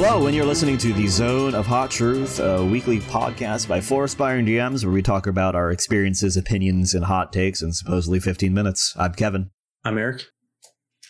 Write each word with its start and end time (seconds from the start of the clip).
Hello, 0.00 0.28
and 0.28 0.36
you're 0.36 0.46
listening 0.46 0.78
to 0.78 0.92
the 0.92 1.08
Zone 1.08 1.56
of 1.56 1.66
Hot 1.66 1.90
Truth, 1.90 2.38
a 2.38 2.64
weekly 2.64 3.00
podcast 3.00 3.66
by 3.66 3.80
four 3.80 4.04
aspiring 4.04 4.46
DMs 4.46 4.84
where 4.84 4.92
we 4.92 5.02
talk 5.02 5.26
about 5.26 5.56
our 5.56 5.72
experiences, 5.72 6.36
opinions, 6.36 6.94
and 6.94 7.06
hot 7.06 7.32
takes 7.32 7.62
in 7.62 7.72
supposedly 7.72 8.20
15 8.20 8.54
minutes. 8.54 8.94
I'm 8.96 9.12
Kevin. 9.14 9.50
I'm 9.84 9.98
Eric. 9.98 10.22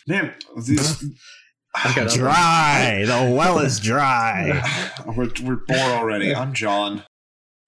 Damn, 0.07 0.33
these, 0.57 1.05
I've 1.75 1.95
got 1.95 2.09
Dry. 2.09 3.03
The 3.05 3.31
well 3.31 3.59
is 3.59 3.79
dry. 3.79 4.59
we're, 5.05 5.29
we're 5.43 5.57
bored 5.67 5.91
already. 5.91 6.33
I'm 6.33 6.53
John. 6.53 7.03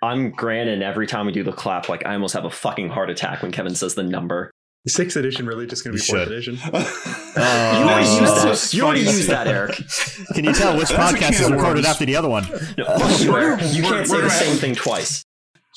I'm 0.02 0.31
Grant, 0.31 0.69
and 0.69 0.81
every 0.81 1.05
time 1.05 1.27
we 1.27 1.33
do 1.33 1.44
the 1.44 1.52
clap, 1.52 1.88
like 1.88 2.03
I 2.03 2.16
almost 2.16 2.33
have 2.33 2.45
a 2.45 2.49
fucking 2.49 2.89
heart 2.89 3.11
attack 3.11 3.44
when 3.44 3.52
Kevin 3.52 3.75
says 3.75 3.94
the 3.94 4.02
number. 4.02 4.49
Is 4.84 4.95
Sixth 4.95 5.16
edition 5.16 5.45
really 5.45 5.67
just 5.67 5.84
going 5.84 5.95
to 5.95 6.02
be 6.02 6.05
You 6.05 6.12
fourth 6.26 6.27
should. 6.27 6.31
edition? 6.31 6.55
you 6.63 6.71
Oh. 6.73 7.84
already 7.88 8.09
used 8.09 8.35
that. 8.35 8.73
You 8.73 8.84
already 8.84 9.02
used 9.02 9.30
that, 9.30 9.48
Eric. 9.48 9.76
Can 10.34 10.44
you 10.44 10.53
tell 10.53 10.76
which 10.76 10.89
That's 10.89 11.13
podcast 11.13 11.39
is 11.39 11.52
recorded 11.52 11.85
after 11.85 12.03
the 12.05 12.16
other 12.16 12.30
one? 12.30 12.45
No, 12.77 12.98
you, 13.20 13.31
We're- 13.31 13.63
You 13.67 13.84
we're- 13.84 13.95
can't 13.98 14.08
say 14.08 14.16
we're 14.16 14.22
the 14.22 14.27
gonna 14.27 14.30
same 14.30 14.58
thing 14.58 14.73
twice. 14.75 15.23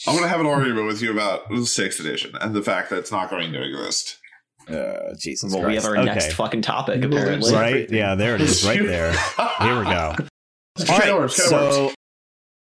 I'm 0.07 0.15
going 0.15 0.25
to 0.25 0.29
have 0.29 0.41
an 0.41 0.47
argument 0.47 0.87
with 0.87 1.03
you 1.03 1.13
about 1.13 1.49
the 1.51 1.67
sixth 1.67 2.01
edition 2.01 2.33
and 2.41 2.55
the 2.55 2.63
fact 2.63 2.91
that 2.91 2.99
it's 2.99 3.13
not 3.13 3.29
going 3.31 3.53
to 3.53 3.63
exist. 3.63 4.19
Uh, 4.69 5.15
Jesus 5.19 5.53
Well, 5.53 5.63
Christ. 5.63 5.69
we 5.69 5.75
have 5.75 5.85
our 5.85 5.97
okay. 5.99 6.05
next 6.07 6.33
fucking 6.33 6.63
topic, 6.63 7.05
apparently. 7.05 7.53
Right? 7.53 7.89
Yeah, 7.91 8.15
there 8.15 8.35
it 8.35 8.41
is, 8.41 8.67
right 8.67 8.83
there. 8.83 9.13
Here 9.61 9.79
we 9.79 9.85
go. 9.85 10.15
It's 10.77 10.91
All 10.91 10.99
can 10.99 11.09
of 11.11 11.15
right, 11.15 11.15
worms, 11.15 11.37
can 11.37 11.45
of 11.47 11.53
worms. 11.61 11.75
so 11.75 11.95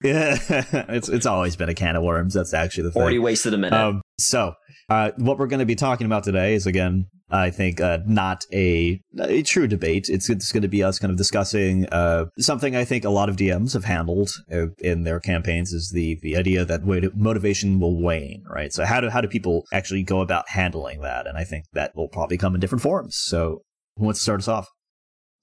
yeah, 0.04 0.38
it's 0.90 1.10
it's 1.10 1.26
always 1.26 1.56
been 1.56 1.70
a 1.70 1.74
can 1.74 1.96
of 1.96 2.04
worms. 2.04 2.34
That's 2.34 2.54
actually 2.54 2.84
the 2.84 2.92
thing. 2.92 3.02
Already 3.02 3.20
wasted 3.20 3.54
a 3.54 3.58
minute. 3.58 3.80
Um, 3.80 4.02
so, 4.20 4.54
uh, 4.90 5.12
what 5.18 5.40
we're 5.40 5.48
going 5.48 5.60
to 5.60 5.66
be 5.66 5.76
talking 5.76 6.06
about 6.06 6.24
today 6.24 6.54
is 6.54 6.68
again, 6.68 7.08
I 7.30 7.50
think, 7.50 7.80
uh, 7.80 8.00
not 8.06 8.46
a, 8.52 9.02
a 9.20 9.42
true 9.44 9.68
debate. 9.68 10.10
It's 10.10 10.30
it's 10.30 10.52
going 10.52 10.64
to 10.64 10.68
be 10.68 10.84
us 10.84 11.00
kind 11.00 11.12
of 11.12 11.18
discussing 11.18 11.88
uh, 11.88 12.26
something 12.38 12.76
I 12.76 12.84
think 12.84 13.06
a 13.06 13.10
lot 13.10 13.30
of 13.30 13.38
DMs 13.38 13.74
have 13.74 13.86
handled 13.86 14.32
uh, 14.52 14.68
in 14.80 15.04
their 15.04 15.20
campaigns 15.20 15.72
is 15.72 15.92
the 15.94 16.20
the 16.22 16.36
idea 16.36 16.66
that 16.66 16.86
motivation 17.16 17.80
will 17.80 18.02
wane, 18.02 18.44
right? 18.50 18.74
So 18.74 18.86
how 18.86 19.00
do 19.00 19.10
how 19.10 19.22
do 19.22 19.28
people 19.28 19.64
actually 19.72 20.04
go 20.04 20.22
about 20.22 20.50
handling 20.50 21.02
that? 21.02 21.28
And 21.28 21.38
I 21.38 21.46
think 21.46 21.66
that 21.74 21.96
will 21.96 22.10
probably 22.10 22.38
come 22.38 22.56
in 22.56 22.62
different 22.62 22.82
forms. 22.82 23.16
So, 23.18 23.62
who 23.98 24.06
wants 24.06 24.20
to 24.20 24.24
start 24.24 24.42
us 24.42 24.48
off? 24.48 24.68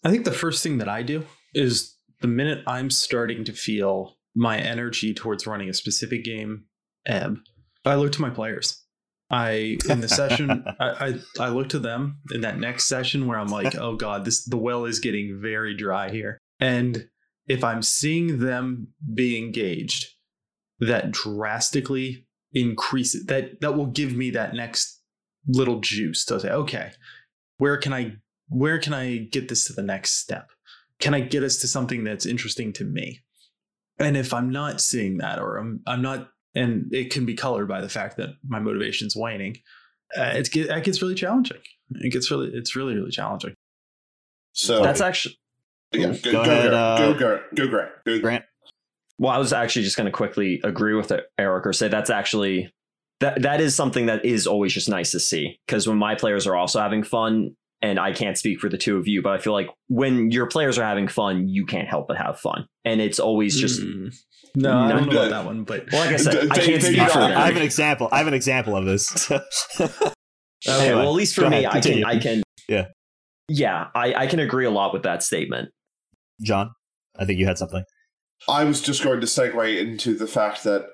I 0.04 0.10
think 0.10 0.24
the 0.24 0.32
first 0.32 0.62
thing 0.62 0.78
that 0.78 0.88
I 0.88 1.02
do 1.02 1.26
is 1.54 1.96
the 2.20 2.28
minute 2.28 2.62
I'm 2.66 2.90
starting 2.90 3.44
to 3.44 3.52
feel 3.52 4.16
my 4.34 4.58
energy 4.58 5.12
towards 5.14 5.46
running 5.46 5.68
a 5.68 5.74
specific 5.74 6.24
game 6.24 6.64
ebb, 7.06 7.38
I 7.84 7.94
look 7.96 8.12
to 8.12 8.22
my 8.22 8.30
players. 8.30 8.84
I 9.30 9.78
in 9.88 10.00
the 10.00 10.08
session, 10.08 10.64
I, 10.80 11.20
I 11.38 11.46
I 11.46 11.48
look 11.50 11.68
to 11.70 11.78
them 11.78 12.18
in 12.32 12.40
that 12.40 12.58
next 12.58 12.86
session 12.86 13.26
where 13.26 13.38
I'm 13.38 13.48
like, 13.48 13.76
oh 13.76 13.96
god, 13.96 14.24
this 14.24 14.44
the 14.44 14.56
well 14.56 14.84
is 14.84 14.98
getting 14.98 15.38
very 15.40 15.74
dry 15.74 16.10
here. 16.10 16.38
And 16.58 17.08
if 17.46 17.64
I'm 17.64 17.82
seeing 17.82 18.40
them 18.40 18.88
be 19.14 19.38
engaged, 19.38 20.06
that 20.80 21.10
drastically 21.10 22.26
increases 22.52 23.26
that 23.26 23.60
that 23.60 23.76
will 23.76 23.86
give 23.86 24.16
me 24.16 24.30
that 24.30 24.54
next 24.54 25.00
little 25.46 25.80
juice 25.80 26.24
to 26.26 26.40
say, 26.40 26.50
okay, 26.50 26.92
where 27.58 27.76
can 27.76 27.92
I 27.92 28.16
where 28.48 28.78
can 28.78 28.92
I 28.92 29.18
get 29.18 29.48
this 29.48 29.66
to 29.66 29.72
the 29.72 29.82
next 29.82 30.12
step? 30.12 30.50
Can 30.98 31.14
I 31.14 31.20
get 31.20 31.42
us 31.42 31.58
to 31.58 31.68
something 31.68 32.04
that's 32.04 32.26
interesting 32.26 32.72
to 32.74 32.84
me? 32.84 33.22
And 34.00 34.16
if 34.16 34.34
I'm 34.34 34.50
not 34.50 34.80
seeing 34.80 35.18
that, 35.18 35.38
or 35.38 35.58
I'm 35.58 35.80
I'm 35.86 36.02
not, 36.02 36.30
and 36.54 36.92
it 36.92 37.12
can 37.12 37.26
be 37.26 37.34
colored 37.34 37.68
by 37.68 37.80
the 37.80 37.88
fact 37.88 38.16
that 38.16 38.30
my 38.46 38.58
motivation's 38.58 39.14
waning, 39.14 39.58
uh, 40.16 40.32
it 40.34 40.50
get 40.50 40.68
that 40.68 40.84
gets 40.84 41.02
really 41.02 41.14
challenging. 41.14 41.58
It 41.92 42.12
gets 42.12 42.30
really, 42.30 42.50
it's 42.52 42.74
really 42.74 42.94
really 42.94 43.10
challenging. 43.10 43.54
So, 44.52 44.82
That's 44.82 45.00
actually. 45.00 45.38
yeah, 45.92 46.08
Go 46.08 46.14
go, 46.14 46.32
go, 46.32 46.40
ahead, 46.40 46.70
go, 46.70 46.76
uh, 46.76 46.98
go, 46.98 47.18
go, 47.18 47.40
go, 47.54 47.68
Grant. 47.68 47.90
Go, 48.04 48.20
Grant. 48.20 48.44
Well, 49.18 49.32
I 49.32 49.38
was 49.38 49.52
actually 49.52 49.82
just 49.82 49.96
going 49.96 50.06
to 50.06 50.12
quickly 50.12 50.60
agree 50.64 50.94
with 50.94 51.12
Eric 51.38 51.66
or 51.66 51.72
say 51.72 51.88
that's 51.88 52.10
actually 52.10 52.72
that 53.20 53.42
that 53.42 53.60
is 53.60 53.74
something 53.74 54.06
that 54.06 54.24
is 54.24 54.46
always 54.46 54.72
just 54.72 54.88
nice 54.88 55.10
to 55.12 55.20
see 55.20 55.60
because 55.66 55.86
when 55.86 55.98
my 55.98 56.14
players 56.14 56.46
are 56.46 56.56
also 56.56 56.80
having 56.80 57.02
fun, 57.02 57.54
and 57.82 57.98
I 57.98 58.12
can't 58.12 58.36
speak 58.36 58.60
for 58.60 58.68
the 58.68 58.78
two 58.78 58.96
of 58.98 59.06
you, 59.08 59.22
but 59.22 59.32
I 59.32 59.38
feel 59.38 59.52
like 59.52 59.68
when 59.88 60.30
your 60.30 60.46
players 60.46 60.78
are 60.78 60.84
having 60.84 61.08
fun, 61.08 61.48
you 61.48 61.64
can't 61.66 61.88
help 61.88 62.08
but 62.08 62.16
have 62.16 62.38
fun, 62.38 62.66
and 62.84 63.00
it's 63.00 63.18
always 63.18 63.58
just. 63.58 63.80
Mm. 63.80 64.14
no, 64.54 64.76
I 64.78 64.88
don't 64.92 65.06
know 65.06 65.12
about 65.12 65.30
that 65.30 65.44
one, 65.44 65.64
but 65.64 65.86
Well, 65.92 66.04
like 66.04 66.14
I 66.14 66.16
said, 66.16 66.50
I 66.50 66.58
can't 66.64 66.82
speak 66.82 66.96
for 67.10 67.18
I- 67.18 67.28
them. 67.28 67.38
I 67.38 67.46
have 67.46 67.56
an 67.56 67.62
example. 67.62 68.08
I 68.12 68.18
have 68.18 68.26
an 68.26 68.34
example 68.34 68.76
of 68.76 68.84
this. 68.86 69.30
Okay, 70.68 70.88
Anyway, 70.88 70.94
well, 71.00 71.08
at 71.08 71.14
least 71.14 71.34
for 71.34 71.40
go 71.40 71.48
me, 71.48 71.64
ahead, 71.64 71.74
I 71.76 71.80
can. 71.80 72.04
I 72.04 72.18
can, 72.18 72.42
Yeah. 72.68 72.88
yeah, 73.48 73.86
I, 73.94 74.12
I 74.14 74.26
can 74.26 74.40
agree 74.40 74.66
a 74.66 74.70
lot 74.70 74.92
with 74.92 75.04
that 75.04 75.22
statement. 75.22 75.70
John, 76.42 76.72
I 77.18 77.24
think 77.24 77.38
you 77.38 77.46
had 77.46 77.56
something. 77.56 77.82
I 78.46 78.64
was 78.64 78.82
just 78.82 79.02
going 79.02 79.20
to 79.20 79.26
segue 79.26 79.78
into 79.80 80.14
the 80.14 80.26
fact 80.26 80.64
that 80.64 80.90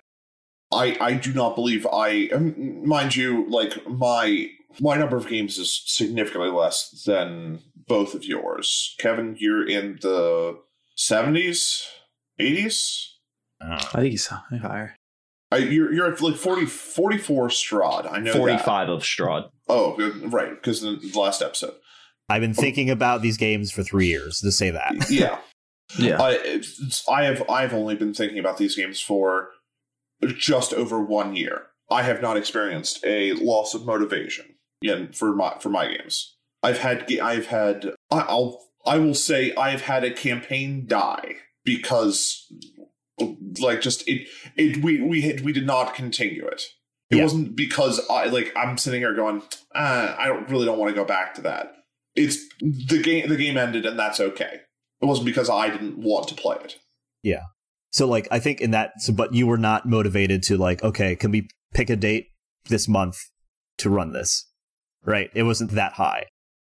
I 0.72 0.96
I 1.00 1.14
do 1.14 1.32
not 1.32 1.56
believe 1.56 1.84
I 1.92 2.28
um, 2.32 2.86
mind 2.86 3.16
you 3.16 3.48
like 3.50 3.88
my 3.88 4.48
my 4.80 4.96
number 4.96 5.16
of 5.16 5.28
games 5.28 5.58
is 5.58 5.82
significantly 5.86 6.50
less 6.50 7.02
than 7.06 7.60
both 7.86 8.14
of 8.14 8.24
yours. 8.24 8.94
Kevin, 8.98 9.36
you're 9.38 9.66
in 9.66 9.98
the 10.02 10.58
seventies, 10.94 11.86
eighties. 12.38 13.14
Uh, 13.60 13.82
I 13.94 14.00
think 14.00 14.10
he's 14.10 14.26
higher. 14.26 14.96
I, 15.52 15.58
you're 15.58 15.92
you're 15.92 16.12
at 16.12 16.20
like 16.20 16.36
40, 16.36 16.66
44 16.66 17.48
Strahd. 17.48 18.12
I 18.12 18.18
know 18.18 18.32
that. 18.32 18.38
Forty-five 18.38 18.88
of 18.88 19.02
Strahd. 19.02 19.48
Oh, 19.68 19.96
right, 20.28 20.50
because 20.50 20.80
the 20.82 20.98
last 21.14 21.42
episode. 21.42 21.74
I've 22.28 22.40
been 22.40 22.54
thinking 22.54 22.90
about 22.90 23.22
these 23.22 23.36
games 23.36 23.70
for 23.70 23.84
three 23.84 24.06
years. 24.06 24.40
To 24.40 24.50
say 24.50 24.70
that, 24.70 25.06
Yeah, 25.10 25.38
Yeah, 25.96 26.20
I 26.20 26.32
it's, 26.32 27.08
I 27.08 27.24
have 27.24 27.48
I've 27.48 27.72
only 27.72 27.94
been 27.94 28.12
thinking 28.12 28.38
about 28.38 28.58
these 28.58 28.74
games 28.74 29.00
for 29.00 29.50
just 30.26 30.72
over 30.72 31.00
one 31.00 31.36
year. 31.36 31.66
I 31.88 32.02
have 32.02 32.20
not 32.20 32.36
experienced 32.36 33.04
a 33.04 33.34
loss 33.34 33.72
of 33.74 33.86
motivation 33.86 34.55
in 34.82 35.12
for 35.12 35.34
my 35.34 35.56
for 35.60 35.68
my 35.68 35.86
games. 35.88 36.36
I've 36.62 36.78
had 36.78 37.10
I've 37.20 37.46
had 37.46 37.94
I- 38.10 38.20
I'll 38.20 38.62
I 38.84 38.98
will 38.98 39.14
say 39.14 39.54
I've 39.56 39.82
had 39.82 40.04
a 40.04 40.12
campaign 40.12 40.86
die 40.86 41.36
because 41.64 42.46
like 43.60 43.80
just 43.80 44.06
it 44.08 44.28
it 44.56 44.82
we 44.82 45.00
we 45.00 45.22
had 45.22 45.40
we 45.42 45.52
did 45.52 45.66
not 45.66 45.94
continue 45.94 46.46
it. 46.46 46.62
It 47.10 47.16
Yeah. 47.18 47.22
wasn't 47.22 47.56
because 47.56 48.00
I 48.10 48.26
like 48.26 48.52
I'm 48.56 48.78
sitting 48.78 49.00
here 49.00 49.14
going 49.14 49.42
uh, 49.74 50.14
I 50.18 50.26
don't 50.28 50.48
really 50.50 50.66
don't 50.66 50.78
want 50.78 50.90
to 50.94 51.00
go 51.00 51.04
back 51.04 51.34
to 51.34 51.40
that. 51.42 51.72
It's 52.14 52.38
the 52.60 53.00
game 53.02 53.28
the 53.28 53.36
game 53.36 53.56
ended 53.56 53.86
and 53.86 53.98
that's 53.98 54.20
okay. 54.20 54.60
It 55.00 55.06
wasn't 55.06 55.26
because 55.26 55.50
I 55.50 55.68
didn't 55.70 55.98
want 55.98 56.28
to 56.28 56.34
play 56.34 56.56
it. 56.64 56.76
Yeah. 57.22 57.42
So 57.92 58.06
like 58.06 58.28
I 58.30 58.38
think 58.38 58.60
in 58.60 58.72
that. 58.72 58.92
So, 59.00 59.12
but 59.12 59.34
you 59.34 59.46
were 59.46 59.58
not 59.58 59.86
motivated 59.86 60.42
to 60.44 60.56
like, 60.56 60.82
okay, 60.82 61.16
can 61.16 61.30
we 61.30 61.48
pick 61.74 61.88
a 61.90 61.96
date 61.96 62.28
this 62.68 62.88
month 62.88 63.18
to 63.78 63.90
run 63.90 64.12
this? 64.12 64.46
Right? 65.06 65.30
It 65.34 65.44
wasn't 65.44 65.70
that 65.72 65.92
high. 65.94 66.26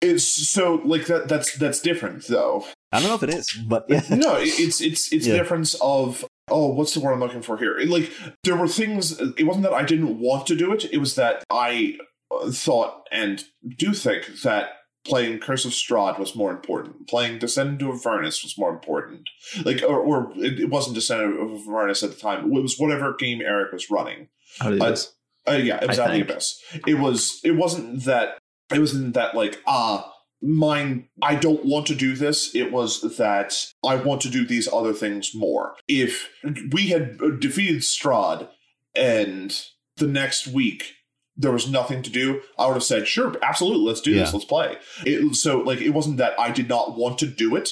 It's 0.01 0.25
so 0.25 0.81
like 0.83 1.05
that 1.05 1.27
that's 1.27 1.55
that's 1.57 1.79
different 1.79 2.25
though. 2.27 2.65
I 2.91 2.99
don't 2.99 3.09
know 3.09 3.15
if 3.15 3.23
it 3.23 3.29
is, 3.29 3.47
but 3.67 3.85
yeah. 3.87 4.01
no, 4.09 4.37
it's 4.39 4.81
it's 4.81 5.11
it's 5.13 5.27
Yeah. 5.27 5.37
difference 5.37 5.75
of 5.81 6.25
oh, 6.49 6.73
what's 6.73 6.93
the 6.93 6.99
word 6.99 7.13
I'm 7.13 7.19
looking 7.19 7.43
for 7.43 7.57
here? 7.57 7.77
Like 7.85 8.11
there 8.43 8.55
were 8.55 8.67
things. 8.67 9.19
It 9.37 9.43
wasn't 9.43 9.63
that 9.63 9.73
I 9.73 9.83
didn't 9.83 10.19
want 10.19 10.47
to 10.47 10.55
do 10.55 10.73
it. 10.73 10.85
It 10.91 10.97
was 10.97 11.15
that 11.15 11.43
I 11.51 11.97
uh, 12.31 12.51
thought 12.51 13.03
and 13.11 13.43
do 13.77 13.93
think 13.93 14.41
that 14.41 14.69
playing 15.05 15.39
Curse 15.39 15.65
of 15.65 15.71
Strahd 15.71 16.19
was 16.19 16.35
more 16.35 16.51
important. 16.51 17.07
Playing 17.07 17.39
Descent 17.39 17.69
into 17.69 17.91
Avernus 17.91 18.43
was 18.43 18.57
more 18.57 18.71
important. 18.71 19.29
Like 19.63 19.83
or, 19.87 19.99
or 19.99 20.31
it, 20.35 20.59
it 20.61 20.69
wasn't 20.69 20.95
Descent 20.95 21.21
of 21.39 21.61
Avernus 21.67 22.01
at 22.01 22.09
the 22.09 22.17
time. 22.19 22.45
It 22.45 22.61
was 22.61 22.77
whatever 22.79 23.13
game 23.13 23.41
Eric 23.41 23.71
was 23.71 23.91
running. 23.91 24.29
how 24.59 24.71
did 24.71 24.81
this? 24.81 25.13
Uh, 25.47 25.53
yeah, 25.53 25.79
it 25.81 25.87
was 25.87 25.99
I 25.99 26.03
out 26.03 26.09
of 26.11 26.15
the 26.15 26.21
abyss. 26.21 26.61
It 26.87 26.99
was. 26.99 27.39
It 27.43 27.51
wasn't 27.51 28.05
that. 28.05 28.37
It 28.73 28.79
wasn't 28.79 29.13
that 29.15 29.35
like 29.35 29.61
ah 29.67 30.11
mine. 30.41 31.07
I 31.21 31.35
don't 31.35 31.65
want 31.65 31.87
to 31.87 31.95
do 31.95 32.15
this. 32.15 32.55
It 32.55 32.71
was 32.71 33.01
that 33.17 33.53
I 33.85 33.95
want 33.95 34.21
to 34.21 34.29
do 34.29 34.45
these 34.45 34.67
other 34.71 34.93
things 34.93 35.35
more. 35.35 35.75
If 35.87 36.29
we 36.71 36.87
had 36.87 37.17
defeated 37.39 37.81
Strahd 37.81 38.47
and 38.95 39.55
the 39.97 40.07
next 40.07 40.47
week 40.47 40.93
there 41.37 41.51
was 41.51 41.69
nothing 41.69 42.03
to 42.03 42.09
do, 42.09 42.41
I 42.57 42.67
would 42.67 42.73
have 42.73 42.83
said 42.83 43.07
sure, 43.07 43.33
absolutely, 43.41 43.85
let's 43.85 44.01
do 44.01 44.13
this, 44.13 44.33
let's 44.33 44.45
play. 44.45 44.77
It, 45.05 45.35
so 45.35 45.59
like 45.59 45.81
it 45.81 45.89
wasn't 45.91 46.17
that 46.17 46.39
I 46.39 46.51
did 46.51 46.69
not 46.69 46.97
want 46.97 47.17
to 47.19 47.27
do 47.27 47.55
it. 47.55 47.69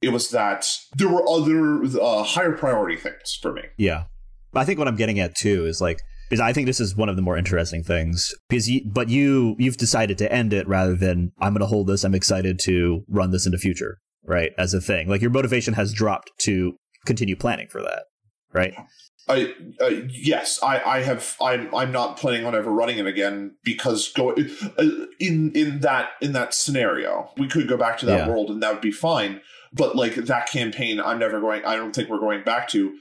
It 0.00 0.10
was 0.10 0.30
that 0.30 0.68
there 0.96 1.08
were 1.08 1.28
other 1.28 1.82
uh, 2.00 2.22
higher 2.22 2.52
priority 2.52 2.96
things 2.96 3.36
for 3.40 3.52
me. 3.52 3.62
Yeah. 3.76 4.04
I 4.54 4.64
think 4.64 4.78
what 4.78 4.88
I'm 4.88 4.96
getting 4.96 5.18
at 5.20 5.34
too 5.34 5.66
is 5.66 5.80
like 5.80 6.00
is 6.30 6.40
I 6.40 6.52
think 6.52 6.66
this 6.66 6.80
is 6.80 6.96
one 6.96 7.08
of 7.08 7.16
the 7.16 7.22
more 7.22 7.36
interesting 7.36 7.82
things 7.82 8.32
because 8.48 8.68
you, 8.68 8.82
but 8.86 9.08
you 9.08 9.56
you've 9.58 9.76
decided 9.76 10.18
to 10.18 10.32
end 10.32 10.52
it 10.52 10.66
rather 10.68 10.94
than 10.94 11.32
I'm 11.40 11.52
going 11.52 11.60
to 11.60 11.66
hold 11.66 11.86
this. 11.86 12.04
I'm 12.04 12.14
excited 12.14 12.58
to 12.64 13.04
run 13.08 13.30
this 13.30 13.46
in 13.46 13.52
the 13.52 13.58
future, 13.58 13.98
right? 14.24 14.52
As 14.58 14.74
a 14.74 14.80
thing, 14.80 15.08
like 15.08 15.20
your 15.22 15.30
motivation 15.30 15.74
has 15.74 15.92
dropped 15.92 16.30
to 16.40 16.74
continue 17.06 17.36
planning 17.36 17.68
for 17.68 17.80
that, 17.82 18.04
right? 18.52 18.74
I 19.30 19.52
uh, 19.80 19.90
yes, 20.08 20.58
I, 20.62 20.80
I 20.80 21.02
have. 21.02 21.36
I'm 21.40 21.74
I'm 21.74 21.92
not 21.92 22.16
planning 22.16 22.46
on 22.46 22.54
ever 22.54 22.70
running 22.70 22.98
it 22.98 23.06
again 23.06 23.56
because 23.62 24.10
go 24.12 24.30
uh, 24.32 24.82
in 25.20 25.52
in 25.54 25.80
that 25.80 26.10
in 26.22 26.32
that 26.32 26.54
scenario, 26.54 27.30
we 27.36 27.46
could 27.46 27.68
go 27.68 27.76
back 27.76 27.98
to 27.98 28.06
that 28.06 28.20
Yeah. 28.26 28.28
world 28.28 28.50
and 28.50 28.62
that 28.62 28.72
would 28.72 28.80
be 28.82 28.90
fine. 28.90 29.40
but 29.74 29.94
like 29.94 30.14
that 30.14 30.48
campaign, 30.48 30.98
I'm 30.98 31.18
never 31.18 31.40
going. 31.42 31.62
I 31.66 31.76
don't 31.76 31.94
think 31.94 32.08
we're 32.08 32.20
going 32.20 32.42
back 32.42 32.68
to 32.68 32.96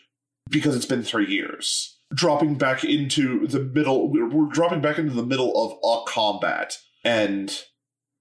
because 0.50 0.75
it's 0.75 0.85
been 0.85 1.01
three 1.01 1.27
years. 1.27 1.97
Dropping 2.13 2.56
back 2.56 2.83
into 2.83 3.48
the 3.48 3.59
middle, 3.59 4.09
we're 4.09 4.30
we're 4.30 4.50
dropping 4.50 4.81
back 4.81 4.98
into 4.98 5.13
the 5.13 5.25
middle 5.25 5.51
of 5.56 5.77
a 5.83 6.09
combat 6.09 6.77
and 7.04 7.63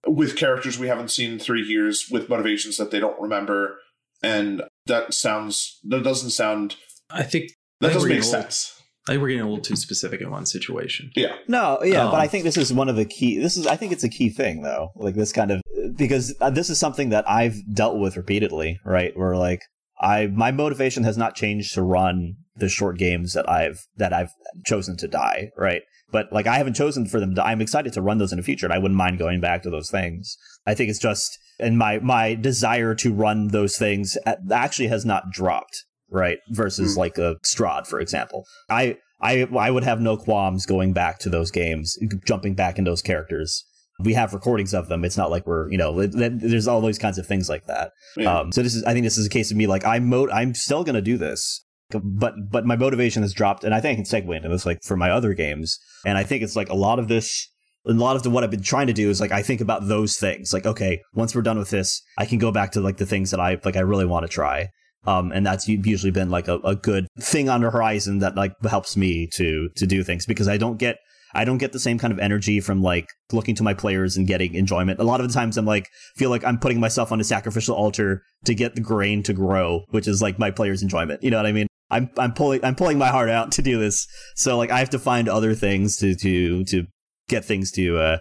with 0.07 0.37
characters 0.37 0.79
we 0.79 0.89
haven't 0.89 1.11
seen 1.11 1.33
in 1.33 1.39
three 1.39 1.63
years, 1.63 2.09
with 2.11 2.29
motivations 2.29 2.77
that 2.77 2.91
they 2.91 3.01
don't 3.01 3.21
remember, 3.21 3.79
and 4.23 4.63
that 4.87 5.13
sounds 5.15 5.79
that 5.85 6.03
doesn't 6.03 6.31
sound 6.31 6.77
I 7.11 7.23
think 7.23 7.53
that 7.81 7.89
I 7.89 7.91
think 7.91 7.95
doesn't 7.95 8.09
make 8.09 8.23
getting 8.23 8.39
a 8.39 8.43
sense. 8.43 8.83
I 9.09 9.13
think 9.13 9.23
we're 9.23 9.29
getting 9.29 9.43
a 9.43 9.49
little 9.49 9.63
too 9.63 9.77
specific 9.77 10.21
in 10.21 10.31
one 10.31 10.47
situation. 10.47 11.13
Yeah, 11.15 11.37
No, 11.47 11.79
yeah, 11.85 12.07
but 12.07 12.15
Um, 12.15 12.21
I 12.21 12.27
think 12.27 12.43
this 12.43 12.57
is 12.57 12.73
one 12.73 12.89
of 12.89 12.97
the 12.97 13.05
key. 13.05 13.39
This 13.39 13.57
is, 13.57 13.65
I 13.65 13.77
think, 13.77 13.93
it's 13.93 14.03
a 14.03 14.09
key 14.09 14.31
thing 14.31 14.63
though. 14.63 14.91
Like 14.97 15.15
this 15.15 15.33
kind 15.33 15.53
of 15.53 15.63
because 15.97 16.35
uh, 16.41 16.51
this 16.51 16.71
is 16.71 16.79
something 16.79 17.11
that 17.11 17.29
I've 17.29 17.57
dealt 17.73 17.99
with 17.99 18.17
repeatedly, 18.17 18.81
right? 18.85 19.17
Where 19.17 19.37
like 19.37 19.63
I, 20.01 20.27
my 20.27 20.51
motivation 20.51 21.05
has 21.05 21.17
not 21.17 21.37
changed 21.37 21.75
to 21.75 21.83
run 21.83 22.37
the 22.59 22.69
short 22.69 22.99
games 22.99 23.33
that 23.35 23.49
I've 23.49 23.79
that 23.97 24.13
I've 24.13 24.31
chosen 24.65 24.97
to 24.99 25.09
die, 25.09 25.51
right? 25.57 25.83
But 26.13 26.33
like 26.33 26.47
I 26.47 26.59
haven't 26.59 26.75
chosen 26.75 27.07
for 27.07 27.19
them. 27.21 27.35
To, 27.35 27.45
I'm 27.45 27.61
excited 27.61 27.93
to 27.95 28.03
run 28.03 28.19
those 28.19 28.33
in 28.33 28.39
the 28.39 28.43
future, 28.45 28.67
and 28.67 28.73
I 28.73 28.79
wouldn't 28.79 28.97
mind 28.99 29.19
going 29.19 29.41
back 29.41 29.63
to 29.63 29.71
those 29.71 29.91
things. 29.91 30.37
I 30.67 30.75
think 30.75 30.91
it's 30.91 30.99
just 31.01 31.39
and 31.59 31.77
my 31.79 31.99
my 31.99 32.35
desire 32.35 32.95
to 32.97 33.13
run 33.13 33.49
those 33.49 33.77
things 33.77 34.17
actually 34.51 34.89
has 34.89 35.05
not 35.05 35.31
dropped, 35.33 35.85
right? 36.11 36.39
Versus 36.51 36.95
Hmm. 36.95 37.01
like 37.01 37.19
a 37.19 37.37
Strahd, 37.45 37.87
for 37.87 38.01
example. 38.01 38.45
I 38.71 38.97
I 39.21 39.49
I 39.59 39.71
would 39.71 39.85
have 39.85 40.01
no 40.01 40.17
qualms 40.17 40.65
going 40.67 40.93
back 40.93 41.19
to 41.21 41.29
those 41.31 41.51
games, 41.51 41.99
jumping 42.27 42.55
back 42.55 42.79
in 42.79 42.85
those 42.85 43.03
characters. 43.03 43.65
We 43.99 44.13
have 44.13 44.35
recordings 44.35 44.75
of 44.75 44.89
them. 44.89 45.05
It's 45.07 45.17
not 45.17 45.31
like 45.31 45.47
we're 45.47 45.71
you 45.73 45.79
know 45.79 45.99
th- 45.99 46.13
th- 46.13 46.33
there's 46.37 46.69
all 46.69 46.83
those 46.83 46.99
kinds 46.99 47.17
of 47.19 47.27
things 47.27 47.49
like 47.49 47.67
that. 47.67 47.93
yeah. 48.17 48.39
Um, 48.41 48.53
so 48.53 48.63
this 48.63 48.75
is 48.75 48.85
I 48.85 48.93
think 48.93 49.05
this 49.05 49.17
is 49.19 49.27
a 49.27 49.31
case 49.31 49.51
of 49.51 49.57
me 49.57 49.67
like 49.67 49.85
I'm 49.85 50.07
mo- 50.09 50.31
I'm 50.31 50.55
still 50.55 50.85
gonna 50.85 51.01
do 51.01 51.17
this, 51.17 51.65
but 51.91 52.35
but 52.51 52.67
my 52.67 52.77
motivation 52.77 53.23
has 53.23 53.33
dropped, 53.33 53.65
and 53.65 53.75
I 53.75 53.81
think 53.81 53.93
I 53.93 54.03
can 54.03 54.05
segue 54.05 54.37
into 54.37 54.49
this 54.49 54.67
like 54.67 54.83
for 54.83 54.97
my 54.97 55.11
other 55.11 55.35
games, 55.35 55.79
and 56.05 56.19
I 56.19 56.25
think 56.25 56.43
it's 56.43 56.57
like 56.57 56.69
a 56.69 56.75
lot 56.75 56.99
of 56.99 57.09
this. 57.09 57.49
A 57.89 57.93
lot 57.93 58.17
of 58.17 58.25
the, 58.25 58.31
what 58.31 58.43
I've 58.43 58.51
been 58.51 58.65
trying 58.65 58.89
to 58.89 58.93
do 58.93 59.11
is 59.11 59.21
like 59.21 59.31
I 59.31 59.43
think 59.43 59.61
about 59.61 59.87
those 59.87 60.17
things. 60.17 60.53
Like, 60.53 60.67
okay, 60.67 61.01
once 61.15 61.35
we're 61.35 61.43
done 61.43 61.59
with 61.59 61.71
this, 61.71 62.03
I 62.19 62.27
can 62.27 62.39
go 62.39 62.51
back 62.51 62.73
to 62.73 62.81
like 62.81 62.97
the 62.97 63.07
things 63.07 63.31
that 63.31 63.39
I 63.39 63.61
like 63.65 63.77
I 63.77 63.81
really 63.81 64.07
want 64.07 64.25
to 64.25 64.29
try. 64.29 64.71
Um, 65.07 65.31
and 65.31 65.47
that's 65.47 65.69
usually 65.69 66.11
been 66.11 66.31
like 66.31 66.49
a, 66.49 66.59
a 66.59 66.75
good 66.75 67.07
thing 67.21 67.49
on 67.49 67.61
the 67.61 67.71
horizon 67.71 68.19
that 68.19 68.35
like 68.35 68.53
helps 68.69 68.97
me 68.97 69.29
to 69.35 69.69
to 69.77 69.87
do 69.87 70.03
things 70.03 70.27
because 70.27 70.49
I 70.49 70.57
don't 70.57 70.79
get 70.79 70.97
I 71.33 71.45
don't 71.45 71.59
get 71.59 71.73
the 71.73 71.79
same 71.79 71.99
kind 71.99 72.13
of 72.13 72.19
energy 72.19 72.61
from 72.61 72.83
like 72.83 73.09
looking 73.31 73.55
to 73.57 73.63
my 73.63 73.75
players 73.75 74.17
and 74.17 74.27
getting 74.27 74.55
enjoyment. 74.55 74.99
A 74.99 75.05
lot 75.05 75.21
of 75.21 75.29
the 75.29 75.35
times 75.35 75.57
I'm 75.57 75.67
like 75.67 75.89
feel 76.17 76.31
like 76.31 76.45
I'm 76.45 76.59
putting 76.59 76.81
myself 76.81 77.13
on 77.13 77.21
a 77.21 77.25
sacrificial 77.25 77.77
altar 77.77 78.23
to 78.47 78.55
get 78.55 78.75
the 78.75 78.81
grain 78.81 79.23
to 79.25 79.33
grow, 79.33 79.85
which 79.91 80.09
is 80.09 80.21
like 80.21 80.39
my 80.41 80.51
players' 80.51 80.83
enjoyment. 80.83 81.23
You 81.23 81.31
know 81.31 81.37
what 81.37 81.47
I 81.47 81.53
mean? 81.53 81.69
I'm 81.91 82.11
I'm 82.19 82.33
pulling 82.33 82.65
I'm 82.65 82.75
pulling 82.75 82.99
my 82.99 83.09
heart 83.09 83.29
out 83.29 83.53
to 83.53 83.63
do 83.63 83.79
this. 83.79 84.07
So 84.35 84.57
like 84.57 84.71
I 84.71 84.79
have 84.79 84.91
to 84.91 84.99
find 84.99 85.29
other 85.29 85.55
things 85.55 85.97
to 85.99 86.15
to 86.17 86.65
to 86.65 86.87
get 87.29 87.45
things 87.45 87.71
to 87.73 87.99
uh 87.99 88.19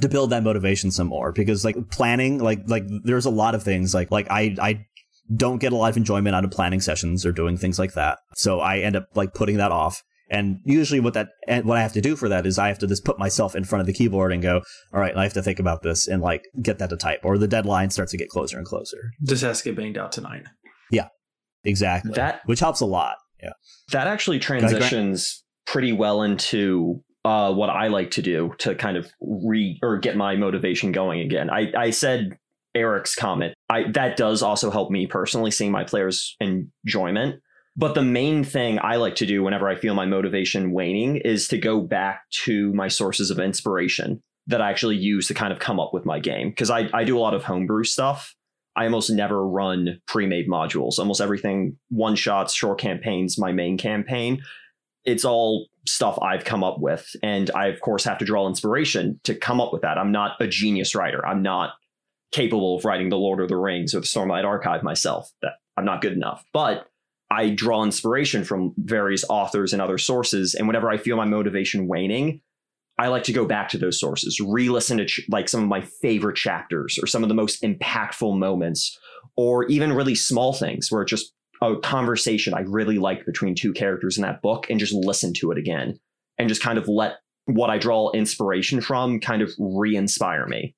to 0.00 0.08
build 0.08 0.30
that 0.30 0.44
motivation 0.44 0.90
some 0.90 1.08
more 1.08 1.32
because 1.32 1.64
like 1.64 1.76
planning 1.90 2.38
like 2.38 2.60
like 2.66 2.84
there's 3.04 3.26
a 3.26 3.30
lot 3.30 3.54
of 3.54 3.62
things 3.62 3.94
like 3.94 4.10
like 4.10 4.28
I 4.30 4.56
I 4.60 4.86
don't 5.34 5.58
get 5.58 5.72
a 5.72 5.76
lot 5.76 5.90
of 5.90 5.96
enjoyment 5.96 6.34
out 6.34 6.44
of 6.44 6.50
planning 6.50 6.80
sessions 6.80 7.24
or 7.24 7.32
doing 7.32 7.56
things 7.56 7.78
like 7.78 7.94
that. 7.94 8.18
So 8.34 8.60
I 8.60 8.78
end 8.78 8.96
up 8.96 9.06
like 9.14 9.34
putting 9.34 9.56
that 9.58 9.72
off. 9.72 10.02
And 10.32 10.60
usually 10.64 11.00
what 11.00 11.14
that 11.14 11.30
and 11.48 11.64
what 11.64 11.76
I 11.76 11.82
have 11.82 11.92
to 11.94 12.00
do 12.00 12.14
for 12.14 12.28
that 12.28 12.46
is 12.46 12.56
I 12.56 12.68
have 12.68 12.78
to 12.80 12.86
just 12.86 13.04
put 13.04 13.18
myself 13.18 13.56
in 13.56 13.64
front 13.64 13.80
of 13.80 13.86
the 13.86 13.92
keyboard 13.92 14.32
and 14.32 14.40
go, 14.40 14.62
all 14.92 15.00
right, 15.00 15.16
I 15.16 15.24
have 15.24 15.32
to 15.32 15.42
think 15.42 15.58
about 15.58 15.82
this 15.82 16.06
and 16.06 16.22
like 16.22 16.44
get 16.62 16.78
that 16.78 16.90
to 16.90 16.96
type 16.96 17.20
or 17.24 17.36
the 17.36 17.48
deadline 17.48 17.90
starts 17.90 18.12
to 18.12 18.16
get 18.16 18.28
closer 18.28 18.56
and 18.56 18.66
closer. 18.66 19.10
This 19.20 19.40
has 19.40 19.58
to 19.62 19.70
get 19.70 19.76
banged 19.76 19.98
out 19.98 20.12
tonight. 20.12 20.44
Exactly. 21.64 22.12
That 22.14 22.42
which 22.46 22.60
helps 22.60 22.80
a 22.80 22.86
lot. 22.86 23.16
Yeah. 23.42 23.52
that 23.92 24.06
actually 24.06 24.38
transitions 24.38 25.42
pretty 25.66 25.92
well 25.92 26.22
into 26.22 27.02
uh, 27.24 27.52
what 27.52 27.70
I 27.70 27.88
like 27.88 28.10
to 28.12 28.22
do 28.22 28.54
to 28.58 28.74
kind 28.74 28.96
of 28.96 29.10
re 29.20 29.78
or 29.82 29.98
get 29.98 30.16
my 30.16 30.36
motivation 30.36 30.92
going 30.92 31.20
again. 31.20 31.50
I, 31.50 31.72
I 31.76 31.90
said 31.90 32.38
Eric's 32.74 33.14
comment. 33.14 33.54
I 33.68 33.90
that 33.92 34.16
does 34.16 34.42
also 34.42 34.70
help 34.70 34.90
me 34.90 35.06
personally 35.06 35.50
seeing 35.50 35.70
my 35.70 35.84
players' 35.84 36.36
enjoyment. 36.40 37.40
But 37.76 37.94
the 37.94 38.02
main 38.02 38.44
thing 38.44 38.78
I 38.82 38.96
like 38.96 39.14
to 39.16 39.26
do 39.26 39.42
whenever 39.42 39.68
I 39.68 39.76
feel 39.76 39.94
my 39.94 40.06
motivation 40.06 40.72
waning 40.72 41.16
is 41.16 41.48
to 41.48 41.58
go 41.58 41.80
back 41.80 42.22
to 42.44 42.72
my 42.74 42.88
sources 42.88 43.30
of 43.30 43.38
inspiration 43.38 44.22
that 44.48 44.60
I 44.60 44.70
actually 44.70 44.96
use 44.96 45.28
to 45.28 45.34
kind 45.34 45.52
of 45.52 45.60
come 45.60 45.78
up 45.78 45.94
with 45.94 46.04
my 46.04 46.18
game. 46.18 46.50
Because 46.50 46.68
I, 46.68 46.88
I 46.92 47.04
do 47.04 47.16
a 47.16 47.20
lot 47.20 47.34
of 47.34 47.44
homebrew 47.44 47.84
stuff. 47.84 48.34
I 48.76 48.84
almost 48.84 49.10
never 49.10 49.46
run 49.46 50.00
pre-made 50.06 50.48
modules. 50.48 50.98
Almost 50.98 51.20
everything 51.20 51.76
one 51.88 52.16
shots, 52.16 52.54
short 52.54 52.78
campaigns, 52.78 53.38
my 53.38 53.52
main 53.52 53.76
campaign. 53.76 54.42
It's 55.04 55.24
all 55.24 55.66
stuff 55.86 56.18
I've 56.22 56.44
come 56.44 56.62
up 56.62 56.78
with. 56.78 57.08
And 57.22 57.50
I 57.54 57.66
of 57.66 57.80
course 57.80 58.04
have 58.04 58.18
to 58.18 58.24
draw 58.24 58.46
inspiration 58.46 59.20
to 59.24 59.34
come 59.34 59.60
up 59.60 59.72
with 59.72 59.82
that. 59.82 59.98
I'm 59.98 60.12
not 60.12 60.32
a 60.40 60.46
genius 60.46 60.94
writer. 60.94 61.26
I'm 61.26 61.42
not 61.42 61.74
capable 62.32 62.76
of 62.76 62.84
writing 62.84 63.08
the 63.08 63.16
Lord 63.16 63.40
of 63.40 63.48
the 63.48 63.56
Rings 63.56 63.94
or 63.94 64.00
the 64.00 64.06
Stormlight 64.06 64.44
Archive 64.44 64.82
myself. 64.82 65.30
That 65.42 65.54
I'm 65.76 65.84
not 65.84 66.00
good 66.00 66.12
enough. 66.12 66.44
But 66.52 66.86
I 67.30 67.50
draw 67.50 67.84
inspiration 67.84 68.44
from 68.44 68.74
various 68.76 69.24
authors 69.28 69.72
and 69.72 69.80
other 69.80 69.98
sources. 69.98 70.54
And 70.54 70.66
whenever 70.66 70.90
I 70.90 70.96
feel 70.96 71.16
my 71.16 71.24
motivation 71.24 71.86
waning, 71.86 72.40
I 73.00 73.08
like 73.08 73.22
to 73.24 73.32
go 73.32 73.46
back 73.46 73.70
to 73.70 73.78
those 73.78 73.98
sources, 73.98 74.38
re-listen 74.46 74.98
to 74.98 75.06
ch- 75.06 75.26
like 75.30 75.48
some 75.48 75.62
of 75.62 75.68
my 75.68 75.80
favorite 75.80 76.36
chapters 76.36 76.98
or 77.02 77.06
some 77.06 77.22
of 77.22 77.30
the 77.30 77.34
most 77.34 77.62
impactful 77.62 78.38
moments, 78.38 78.98
or 79.36 79.64
even 79.66 79.94
really 79.94 80.14
small 80.14 80.52
things 80.52 80.92
where 80.92 81.00
it's 81.00 81.10
just 81.10 81.32
a 81.62 81.76
conversation 81.76 82.52
I 82.52 82.60
really 82.60 82.98
like 82.98 83.24
between 83.24 83.54
two 83.54 83.72
characters 83.72 84.18
in 84.18 84.22
that 84.22 84.42
book, 84.42 84.68
and 84.68 84.78
just 84.78 84.92
listen 84.92 85.32
to 85.38 85.50
it 85.50 85.56
again, 85.56 85.98
and 86.36 86.46
just 86.48 86.62
kind 86.62 86.78
of 86.78 86.88
let 86.88 87.14
what 87.46 87.70
I 87.70 87.78
draw 87.78 88.10
inspiration 88.10 88.82
from 88.82 89.18
kind 89.18 89.40
of 89.40 89.50
re-inspire 89.58 90.46
me 90.46 90.74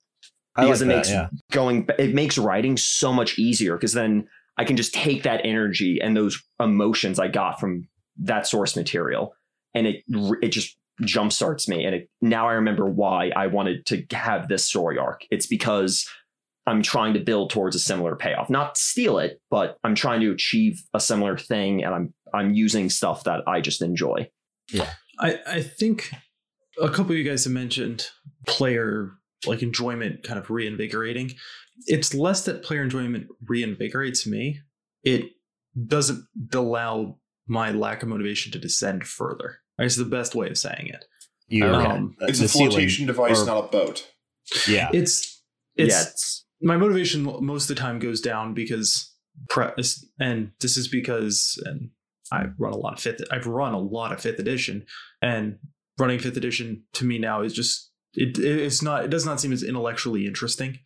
I 0.55 0.63
because 0.65 0.81
like 0.81 0.87
it 0.87 0.89
that, 0.89 0.97
makes 0.97 1.11
yeah. 1.11 1.29
going 1.51 1.89
it 1.99 2.15
makes 2.15 2.39
writing 2.39 2.77
so 2.77 3.13
much 3.13 3.37
easier 3.37 3.77
because 3.77 3.95
then 3.95 4.29
I 4.57 4.65
can 4.65 4.77
just 4.77 4.95
take 4.95 5.25
that 5.25 5.41
energy 5.45 5.99
and 6.01 6.17
those 6.17 6.41
emotions 6.61 7.19
I 7.19 7.29
got 7.29 7.59
from 7.59 7.89
that 8.19 8.47
source 8.47 8.77
material 8.77 9.35
and 9.75 9.87
it 9.89 10.05
it 10.41 10.49
just 10.49 10.77
jumpstarts 11.01 11.69
me 11.69 11.85
and 11.85 11.95
it, 11.95 12.11
now 12.21 12.49
I 12.49 12.53
remember 12.53 12.89
why 12.89 13.31
I 13.35 13.47
wanted 13.47 13.87
to 13.87 14.05
have 14.13 14.49
this 14.49 14.65
story 14.65 14.99
arc. 14.99 15.25
It's 15.31 15.47
because 15.47 16.09
I'm 16.67 16.83
trying 16.83 17.15
to 17.15 17.21
build 17.21 17.51
towards 17.51 17.75
a 17.75 17.81
similar 17.81 18.15
payoff. 18.15 18.51
Not 18.51 18.77
steal 18.77 19.19
it, 19.19 19.41
but 19.51 19.79
I'm 19.83 19.95
trying 19.95 20.21
to 20.21 20.31
achieve 20.31 20.83
a 20.95 21.01
similar 21.01 21.37
thing 21.37 21.83
and 21.83 21.95
I'm 21.95 22.15
I'm 22.35 22.55
using 22.55 22.89
stuff 22.89 23.25
that 23.25 23.47
I 23.47 23.61
just 23.61 23.83
enjoy. 23.83 24.31
Yeah. 24.71 24.91
I, 25.19 25.39
I 25.47 25.63
think 25.63 26.11
a 26.81 26.89
couple 26.89 27.13
of 27.13 27.19
you 27.19 27.25
guys 27.25 27.45
have 27.45 27.53
mentioned 27.53 28.09
player 28.47 29.13
like 29.47 29.63
enjoyment 29.63 30.23
kind 30.23 30.39
of 30.39 30.51
reinvigorating. 30.51 31.35
It's 31.87 32.15
less 32.15 32.45
that 32.45 32.63
player 32.63 32.83
enjoyment 32.83 33.27
reinvigorates 33.45 34.27
me. 34.27 34.61
It 35.05 35.33
doesn't 35.87 36.25
allow 36.53 37.19
my 37.47 37.71
lack 37.71 38.03
of 38.03 38.09
motivation 38.09 38.53
to 38.53 38.59
descend 38.59 39.07
further. 39.07 39.59
It's 39.79 39.97
the 39.97 40.05
best 40.05 40.35
way 40.35 40.49
of 40.49 40.59
saying 40.59 40.89
it. 40.89 41.05
You, 41.49 41.67
Okay. 41.67 41.87
Um, 41.91 42.17
it's 42.21 42.39
the 42.39 42.47
a 42.47 42.49
ceiling- 42.49 42.71
flotation 42.71 43.07
device, 43.07 43.41
or- 43.43 43.47
not 43.47 43.65
a 43.65 43.69
boat. 43.69 44.09
Yeah. 44.69 44.91
It's 44.93 45.43
it's 45.77 45.95
yeah, 45.95 46.03
it's 46.11 46.45
my 46.61 46.77
motivation 46.77 47.23
most 47.45 47.69
of 47.71 47.77
the 47.77 47.81
time 47.81 47.99
goes 47.99 48.21
down 48.21 48.55
because 48.55 49.13
pre- 49.49 49.71
and 50.21 50.51
this 50.61 50.77
is 50.77 50.89
because 50.89 51.61
and 51.65 51.91
I 52.31 52.47
run 52.59 52.73
a 52.73 52.77
lot 52.77 52.95
of 52.95 53.01
fifth 53.01 53.23
I've 53.31 53.47
run 53.47 53.73
a 53.75 53.79
lot 53.79 54.13
of 54.13 54.21
fifth 54.21 54.39
edition 54.39 54.85
and 55.23 55.59
running 55.99 56.19
fifth 56.19 56.37
edition 56.37 56.85
to 56.95 57.05
me 57.05 57.19
now 57.19 57.43
is 57.43 57.53
just 57.55 57.91
it 58.15 58.39
it's 58.39 58.83
not 58.83 59.05
it 59.05 59.11
does 59.11 59.25
not 59.27 59.41
seem 59.41 59.53
as 59.53 59.63
intellectually 59.63 60.27
interesting. 60.27 60.79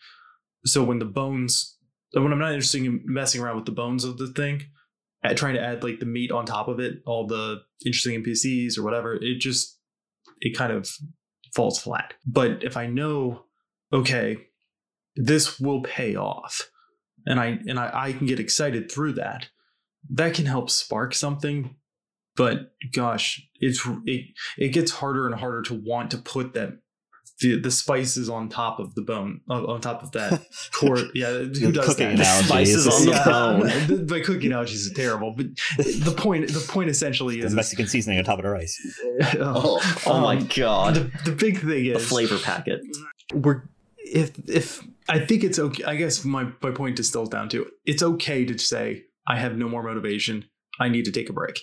So 0.64 0.82
when 0.84 0.98
the 0.98 1.04
bones 1.04 1.76
when 2.12 2.32
I'm 2.32 2.38
not 2.38 2.52
interested 2.52 2.84
in 2.84 3.02
messing 3.04 3.40
around 3.40 3.56
with 3.56 3.66
the 3.66 3.72
bones 3.72 4.04
of 4.04 4.18
the 4.18 4.28
thing, 4.28 4.56
at 4.56 4.66
trying 5.34 5.54
to 5.54 5.62
add 5.62 5.82
like 5.82 6.00
the 6.00 6.06
meat 6.06 6.30
on 6.30 6.46
top 6.46 6.68
of 6.68 6.80
it, 6.80 7.02
all 7.06 7.26
the 7.26 7.62
interesting 7.84 8.22
NPCs 8.22 8.78
or 8.78 8.82
whatever, 8.82 9.14
it 9.14 9.38
just 9.38 9.78
it 10.40 10.56
kind 10.56 10.72
of 10.72 10.90
falls 11.54 11.80
flat. 11.80 12.14
But 12.26 12.62
if 12.62 12.76
I 12.76 12.86
know, 12.86 13.44
okay, 13.92 14.36
this 15.16 15.58
will 15.58 15.82
pay 15.82 16.16
off, 16.16 16.70
and 17.26 17.40
I 17.40 17.58
and 17.66 17.78
I, 17.78 17.90
I 17.92 18.12
can 18.12 18.26
get 18.26 18.40
excited 18.40 18.90
through 18.90 19.14
that, 19.14 19.48
that 20.10 20.34
can 20.34 20.46
help 20.46 20.70
spark 20.70 21.14
something. 21.14 21.76
But 22.36 22.72
gosh, 22.92 23.42
it's 23.60 23.86
it 24.04 24.26
it 24.58 24.68
gets 24.68 24.92
harder 24.92 25.26
and 25.26 25.34
harder 25.34 25.62
to 25.62 25.74
want 25.74 26.10
to 26.10 26.18
put 26.18 26.52
that 26.54 26.78
the, 27.40 27.60
the 27.60 27.70
spices 27.70 28.28
on 28.30 28.48
top 28.48 28.78
of 28.80 28.94
the 28.94 29.02
bone 29.02 29.40
on, 29.48 29.64
on 29.66 29.80
top 29.80 30.02
of 30.02 30.12
that 30.12 30.42
core. 30.72 30.98
Yeah, 31.14 31.32
who 31.32 31.72
does 31.72 31.86
cooking 31.86 32.08
that? 32.08 32.14
analogy. 32.16 32.46
spices 32.46 32.86
on 32.86 33.04
the 33.04 33.10
Yeah, 33.10 33.24
bone. 33.24 33.60
the- 34.06 34.06
My 34.08 34.20
cooking 34.20 34.46
analogies 34.46 34.90
are 34.90 34.94
terrible, 34.94 35.34
but 35.36 35.46
the 35.76 36.14
point 36.16 36.48
the 36.48 36.60
point 36.68 36.88
essentially 36.90 37.40
The 37.40 37.46
is 37.46 37.54
Mexican 37.54 37.86
seasoning 37.88 38.18
on 38.18 38.24
top 38.24 38.38
of 38.38 38.44
the 38.44 38.50
rice. 38.50 38.76
Oh, 39.38 39.80
oh 40.06 40.20
my 40.20 40.36
um, 40.36 40.48
god. 40.56 40.94
the, 40.94 41.30
the 41.30 41.32
big 41.36 41.60
thing 41.60 41.86
is 41.86 41.94
The 42.02 42.08
flavor 42.08 42.38
packet. 42.38 42.80
we're 43.34 43.62
if 43.98 44.32
if 44.48 44.82
I 45.08 45.18
think 45.18 45.44
it's 45.44 45.58
okay. 45.58 45.84
I 45.84 45.96
guess 45.96 46.24
my, 46.24 46.48
my 46.62 46.70
point 46.70 46.96
distills 46.96 47.28
down 47.28 47.48
to 47.50 47.66
it's 47.84 48.02
okay 48.02 48.44
to 48.44 48.58
say, 48.58 49.04
I 49.26 49.36
have 49.36 49.56
no 49.56 49.68
more 49.68 49.82
motivation. 49.82 50.46
I 50.80 50.88
need 50.88 51.04
to 51.06 51.12
take 51.12 51.28
a 51.28 51.32
break. 51.32 51.60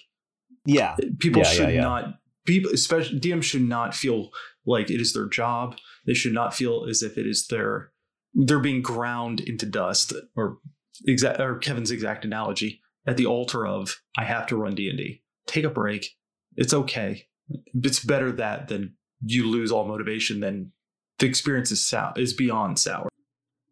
Yeah. 0.65 0.95
People 1.19 1.41
Yeah, 1.41 1.47
yeah, 1.47 1.53
should 1.53 1.73
yeah. 1.73 1.81
not, 1.81 2.13
people, 2.45 2.71
especially 2.71 3.19
DMs 3.19 3.43
should 3.43 3.61
not 3.67 3.93
feel 3.93 4.29
like 4.65 4.89
it 4.89 5.01
is 5.01 5.13
their 5.13 5.27
job. 5.27 5.77
They 6.05 6.13
should 6.13 6.33
not 6.33 6.53
feel 6.53 6.85
as 6.89 7.01
if 7.01 7.17
it 7.17 7.27
is 7.27 7.47
their, 7.47 7.91
they're 8.33 8.59
being 8.59 8.81
ground 8.81 9.39
into 9.39 9.65
dust 9.65 10.13
or 10.35 10.57
exact, 11.05 11.39
or 11.39 11.57
Kevin's 11.57 11.91
exact 11.91 12.25
analogy 12.25 12.81
at 13.05 13.17
the 13.17 13.25
altar 13.25 13.65
of, 13.67 14.01
I 14.17 14.23
have 14.23 14.47
to 14.47 14.57
run 14.57 14.75
D&D. 14.75 15.21
Take 15.45 15.65
a 15.65 15.69
break. 15.69 16.09
It's 16.55 16.73
okay. 16.73 17.27
It's 17.73 18.03
better 18.03 18.31
that 18.33 18.67
than 18.69 18.95
you 19.25 19.47
lose 19.49 19.71
all 19.71 19.85
motivation 19.87 20.39
than 20.39 20.71
the 21.19 21.25
experience 21.25 21.71
is 21.71 21.85
sour, 21.85 22.13
is 22.17 22.33
beyond 22.33 22.79
sour. 22.79 23.09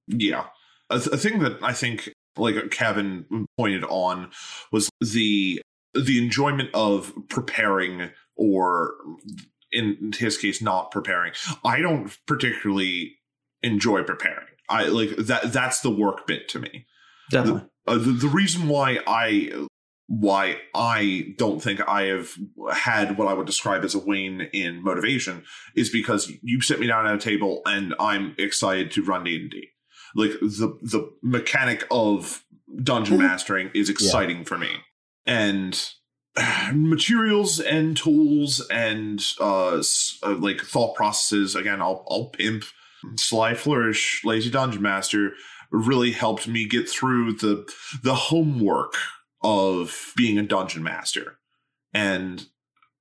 Yeah. 0.07 0.45
A, 0.89 0.99
th- 0.99 1.13
a 1.13 1.17
thing 1.17 1.39
that 1.39 1.61
I 1.63 1.73
think, 1.73 2.11
like 2.37 2.71
Kevin 2.71 3.25
pointed 3.57 3.83
on, 3.85 4.31
was 4.71 4.89
the 4.99 5.61
the 5.93 6.23
enjoyment 6.23 6.69
of 6.73 7.13
preparing, 7.29 8.09
or 8.35 8.93
in 9.71 10.13
his 10.17 10.37
case, 10.37 10.61
not 10.61 10.91
preparing. 10.91 11.33
I 11.63 11.81
don't 11.81 12.17
particularly 12.25 13.17
enjoy 13.63 14.03
preparing. 14.03 14.47
I 14.69 14.85
like 14.85 15.15
that. 15.17 15.51
That's 15.51 15.81
the 15.81 15.91
work 15.91 16.25
bit 16.27 16.47
to 16.49 16.59
me. 16.59 16.85
Definitely. 17.29 17.63
Uh, 17.87 17.97
the, 17.97 18.11
the 18.11 18.27
reason 18.27 18.67
why 18.67 18.99
I 19.07 19.67
why 20.07 20.57
I 20.75 21.33
don't 21.37 21.63
think 21.63 21.79
I 21.87 22.03
have 22.03 22.31
had 22.73 23.17
what 23.17 23.29
I 23.29 23.33
would 23.33 23.47
describe 23.47 23.85
as 23.85 23.95
a 23.95 23.99
wane 23.99 24.41
in 24.51 24.83
motivation 24.83 25.45
is 25.73 25.89
because 25.89 26.29
you 26.41 26.61
sit 26.61 26.81
me 26.81 26.87
down 26.87 27.07
at 27.07 27.15
a 27.15 27.17
table 27.17 27.61
and 27.65 27.95
I'm 27.97 28.35
excited 28.37 28.91
to 28.91 29.03
run 29.03 29.23
D 29.23 29.35
and 29.37 29.49
D. 29.49 29.69
Like 30.13 30.31
the 30.41 30.77
the 30.81 31.09
mechanic 31.23 31.87
of 31.89 32.43
dungeon 32.83 33.17
mastering 33.19 33.71
is 33.73 33.89
exciting 33.89 34.43
for 34.43 34.57
me, 34.57 34.69
and 35.25 35.81
materials 36.73 37.59
and 37.59 37.95
tools 37.97 38.65
and 38.71 39.23
uh, 39.39 39.81
uh 40.23 40.35
like 40.37 40.61
thought 40.61 40.95
processes. 40.95 41.55
Again, 41.55 41.81
I'll 41.81 42.05
I'll 42.09 42.29
pimp. 42.29 42.63
Sly 43.15 43.55
Flourish, 43.55 44.21
Lazy 44.23 44.51
Dungeon 44.51 44.83
Master 44.83 45.31
really 45.71 46.11
helped 46.11 46.47
me 46.47 46.67
get 46.67 46.87
through 46.87 47.33
the 47.33 47.67
the 48.03 48.15
homework 48.15 48.93
of 49.43 50.13
being 50.15 50.37
a 50.37 50.43
dungeon 50.43 50.83
master. 50.83 51.39
And 51.93 52.45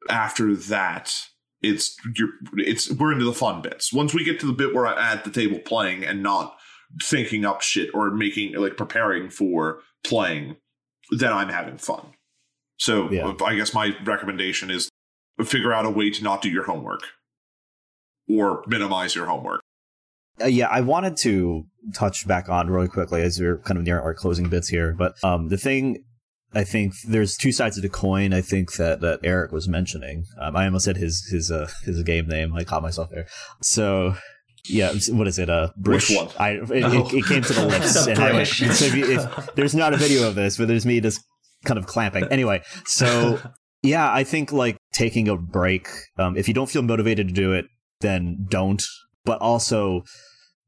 after 0.09 0.57
that 0.57 1.15
it's 1.63 1.95
you're 2.17 2.31
it's 2.55 2.91
we're 2.91 3.13
into 3.13 3.25
the 3.27 3.35
fun 3.35 3.61
bits. 3.61 3.93
Once 3.93 4.15
we 4.15 4.25
get 4.25 4.41
to 4.41 4.47
the 4.47 4.53
bit 4.53 4.75
where 4.75 4.87
i'm 4.87 4.99
at 4.99 5.25
the 5.25 5.31
table 5.31 5.59
playing 5.59 6.05
and 6.05 6.23
not 6.23 6.57
thinking 7.03 7.45
up 7.45 7.61
shit 7.61 7.91
or 7.95 8.11
making 8.11 8.55
like 8.55 8.77
preparing 8.77 9.31
for 9.31 9.81
playing 10.03 10.57
then 11.11 11.33
i'm 11.33 11.49
having 11.49 11.79
fun 11.79 12.13
so 12.87 13.11
Yeah. 13.11 13.33
i 13.45 13.55
guess 13.55 13.73
my 13.75 13.87
recommendation 14.05 14.71
is 14.71 14.89
figure 15.45 15.73
out 15.73 15.85
a 15.87 15.91
way 15.91 16.11
to 16.11 16.23
not 16.25 16.43
do 16.43 16.49
your 16.51 16.65
homework 16.65 17.03
or 18.29 18.63
minimize 18.67 19.15
your 19.15 19.27
homework 19.27 19.61
Uh, 20.43 20.47
yeah, 20.47 20.69
I 20.69 20.81
wanted 20.81 21.17
to 21.19 21.65
touch 21.95 22.27
back 22.27 22.49
on 22.49 22.71
really 22.71 22.89
quickly 22.89 23.21
as 23.23 23.39
we're 23.39 23.59
kind 23.59 23.77
of 23.79 23.85
near 23.85 24.01
our 24.01 24.15
closing 24.15 24.49
bits 24.49 24.69
here. 24.69 24.95
But 24.97 25.13
um, 25.23 25.49
the 25.49 25.59
thing, 25.59 26.03
I 26.55 26.65
think 26.65 26.95
there's 27.07 27.37
two 27.37 27.53
sides 27.53 27.77
of 27.77 27.83
the 27.83 27.91
coin. 27.91 28.33
I 28.33 28.41
think 28.41 28.73
that 28.77 29.01
that 29.03 29.21
Eric 29.23 29.53
was 29.53 29.69
mentioning. 29.69 30.25
Um, 30.41 30.57
I 30.57 30.65
almost 30.65 30.87
said 30.87 30.97
his 30.97 31.27
his 31.31 31.51
uh, 31.51 31.69
his 31.85 32.03
game 32.05 32.27
name. 32.27 32.55
I 32.55 32.65
caught 32.65 32.83
myself 32.83 33.11
there. 33.11 33.27
So. 33.63 34.15
Yeah, 34.69 34.93
what 35.13 35.27
is 35.27 35.39
it? 35.39 35.49
Uh, 35.51 35.71
Brish. 35.81 36.11
Which 36.11 36.17
one? 36.19 36.29
I 36.39 36.51
it, 36.51 36.71
it- 36.71 36.85
Oh. 36.85 37.09
it 37.19 37.25
came 37.27 37.43
to 37.43 37.53
the 37.53 37.67
lips. 37.75 38.07
and 38.07 38.19
I 38.19 38.33
went- 38.33 38.49
so 38.49 38.85
if 38.91 38.95
you- 38.95 39.13
if- 39.19 39.55
there's 39.57 39.75
not 39.75 39.95
a 39.95 39.97
video 39.97 40.29
of 40.29 40.35
this, 40.35 40.57
but 40.59 40.69
there's 40.69 40.85
me 40.87 41.01
just 41.01 41.21
kind 41.65 41.79
of 41.79 41.87
clamping. 41.87 42.25
Anyway, 42.31 42.63
so 42.85 43.39
yeah, 43.83 44.13
I 44.13 44.25
think 44.25 44.53
like 44.53 44.77
taking 44.93 45.29
a 45.29 45.37
break. 45.37 45.89
Um, 46.19 46.37
if 46.37 46.49
you 46.49 46.55
don't 46.55 46.71
feel 46.71 46.83
motivated 46.83 47.29
to 47.29 47.35
do 47.35 47.53
it, 47.53 47.67
then 48.01 48.47
don't. 48.49 48.83
But 49.25 49.41
also, 49.41 50.03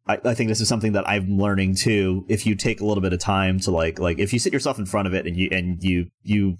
I, 0.07 0.19
I 0.25 0.35
think 0.35 0.49
this 0.49 0.61
is 0.61 0.69
something 0.69 0.93
that 0.93 1.09
I'm 1.09 1.39
learning 1.39 1.77
too. 1.77 2.25
If 2.29 2.47
you 2.47 2.55
take 2.55 2.81
a 2.81 2.85
little 2.85 3.03
bit 3.03 3.13
of 3.13 3.21
time 3.21 3.61
to 3.61 3.71
like, 3.71 3.99
like 3.99 4.19
if 4.19 4.33
you 4.33 4.39
sit 4.39 4.53
yourself 4.53 4.79
in 4.79 4.87
front 4.87 5.07
of 5.07 5.15
it 5.15 5.27
and 5.27 5.37
you 5.37 5.49
and 5.53 5.83
you 5.83 6.07
you 6.23 6.57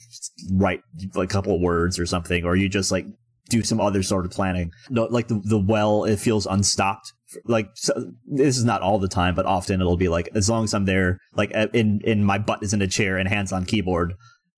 write 0.53 0.81
like 1.15 1.31
a 1.31 1.33
couple 1.33 1.55
of 1.55 1.61
words 1.61 1.99
or 1.99 2.07
something, 2.07 2.45
or 2.45 2.57
you 2.57 2.69
just 2.69 2.93
like 2.93 3.07
do 3.49 3.63
some 3.63 3.81
other 3.81 4.03
sort 4.03 4.25
of 4.25 4.31
planning. 4.31 4.73
No, 4.91 5.05
like 5.05 5.29
the 5.29 5.41
the 5.45 5.59
well, 5.59 6.05
it 6.05 6.19
feels 6.19 6.47
unstopped. 6.47 7.13
Like 7.45 7.71
so, 7.75 8.13
this 8.27 8.57
is 8.57 8.65
not 8.65 8.83
all 8.83 8.99
the 8.99 9.09
time, 9.09 9.35
but 9.35 9.47
often 9.47 9.81
it'll 9.81 9.97
be 9.97 10.09
like 10.09 10.29
as 10.35 10.49
long 10.49 10.65
as 10.65 10.75
I'm 10.75 10.85
there, 10.85 11.19
like 11.35 11.51
in 11.73 12.01
in 12.05 12.25
my 12.25 12.39
butt 12.39 12.63
is 12.63 12.73
in 12.73 12.83
a 12.83 12.89
chair 12.89 13.17
and 13.17 13.29
hands 13.29 13.53
on 13.53 13.65
keyboard, 13.65 14.15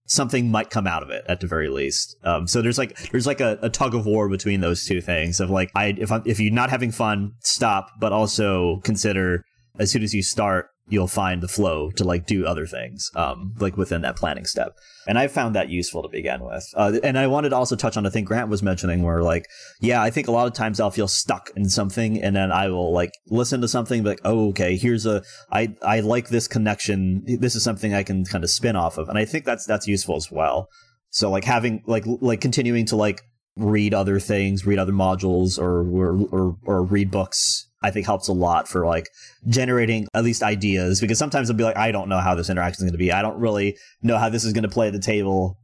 something 0.07 0.51
might 0.51 0.71
come 0.71 0.87
out 0.87 1.03
of 1.03 1.11
it 1.11 1.25
at 1.29 1.41
the 1.41 1.47
very 1.47 1.69
least. 1.69 2.17
Um, 2.25 2.47
so 2.47 2.63
there's 2.63 2.79
like 2.79 2.97
there's 3.11 3.27
like 3.27 3.41
a, 3.41 3.59
a 3.63 3.71
tug 3.71 3.95
of 3.95 4.07
war 4.07 4.29
between 4.29 4.61
those 4.61 4.85
two 4.85 5.01
things 5.01 5.41
of 5.41 5.51
like 5.51 5.71
I 5.75 5.95
if 5.99 6.13
I'm 6.13 6.23
if 6.25 6.41
you're 6.41 6.53
not 6.53 6.71
having 6.71 6.91
fun, 6.91 7.33
stop, 7.41 7.91
but 8.01 8.13
also 8.13 8.81
consider 8.85 9.45
as 9.79 9.91
soon 9.91 10.03
as 10.03 10.15
you 10.15 10.23
start, 10.23 10.69
you'll 10.87 11.09
find 11.09 11.43
the 11.43 11.49
flow 11.49 11.91
to 11.91 12.05
like 12.05 12.27
do 12.27 12.45
other 12.45 12.67
things, 12.67 13.11
um, 13.17 13.55
like 13.59 13.77
within 13.77 14.03
that 14.03 14.17
planning 14.17 14.45
step. 14.45 14.77
And 15.07 15.19
I 15.19 15.29
found 15.29 15.55
that 15.55 15.71
useful 15.71 16.03
to 16.03 16.09
begin 16.09 16.45
with. 16.45 16.67
Uh, 16.75 16.99
and 17.03 17.19
I 17.19 17.27
wanted 17.27 17.51
to 17.51 17.57
also 17.57 17.75
touch 17.75 17.97
on 17.97 18.05
a 18.05 18.11
thing 18.11 18.25
Grant 18.25 18.51
was 18.51 18.63
mentioning 18.63 19.03
where 19.03 19.23
like, 19.23 19.47
yeah, 19.81 20.03
I 20.03 20.11
think 20.11 20.29
a 20.29 20.33
lot 20.33 20.47
of 20.47 20.53
times 20.53 20.81
I'll 20.81 20.91
feel 20.91 21.09
stuck 21.09 21.51
in 21.57 21.69
something 21.71 22.23
and 22.23 22.37
then 22.37 22.53
I 22.53 22.69
will 22.69 22.93
like 22.93 23.13
listen 23.29 23.63
to 23.63 23.69
something 23.69 24.05
like, 24.05 24.21
oh, 24.25 24.51
okay, 24.51 24.77
here's 24.77 25.07
a, 25.07 25.23
I, 25.51 25.75
I 25.83 26.01
like 26.01 26.29
this 26.29 26.49
connection. 26.49 27.23
This 27.27 27.55
is 27.55 27.63
something 27.63 27.95
I 27.95 28.03
can 28.03 28.25
kind 28.25 28.45
of 28.45 28.51
spin 28.51 28.77
off 28.77 28.99
of. 28.99 29.09
And 29.09 29.19
I 29.19 29.25
think 29.25 29.47
that's, 29.47 29.65
that's 29.65 29.89
useful 29.89 30.17
as 30.17 30.31
well. 30.31 30.69
So 31.11 31.31
like 31.31 31.45
having 31.45 31.83
like, 31.87 32.05
like 32.07 32.41
continuing 32.41 32.85
to 32.87 32.97
like 32.97 33.23
read 33.57 33.95
other 33.95 34.19
things, 34.21 34.67
read 34.67 34.79
other 34.79 34.93
modules 34.93 35.59
or, 35.59 35.87
or, 35.89 36.27
or, 36.31 36.57
or 36.67 36.83
read 36.83 37.11
books, 37.11 37.71
I 37.85 37.91
think 37.91 38.07
helps 38.07 38.29
a 38.29 38.33
lot 38.33 38.67
for 38.67 38.87
like 38.87 39.11
generating 39.47 40.09
at 40.15 40.25
least 40.25 40.43
ideas 40.43 41.01
because 41.03 41.19
sometimes 41.19 41.51
it'll 41.51 41.59
be 41.59 41.65
like, 41.65 41.77
I 41.77 41.93
don't 41.93 42.09
know 42.09 42.19
how 42.19 42.35
this 42.35 42.49
interaction 42.49 42.85
is 42.85 42.91
going 42.91 42.93
to 42.93 42.99
be. 42.99 43.13
I 43.13 43.21
don't 43.21 43.39
really 43.39 43.77
know 44.03 44.17
how 44.17 44.31
this 44.31 44.43
is 44.43 44.55
going 44.55 44.63
to 44.63 44.71
play 44.71 44.87
at 44.87 44.95
the 44.95 44.99
table. 44.99 45.59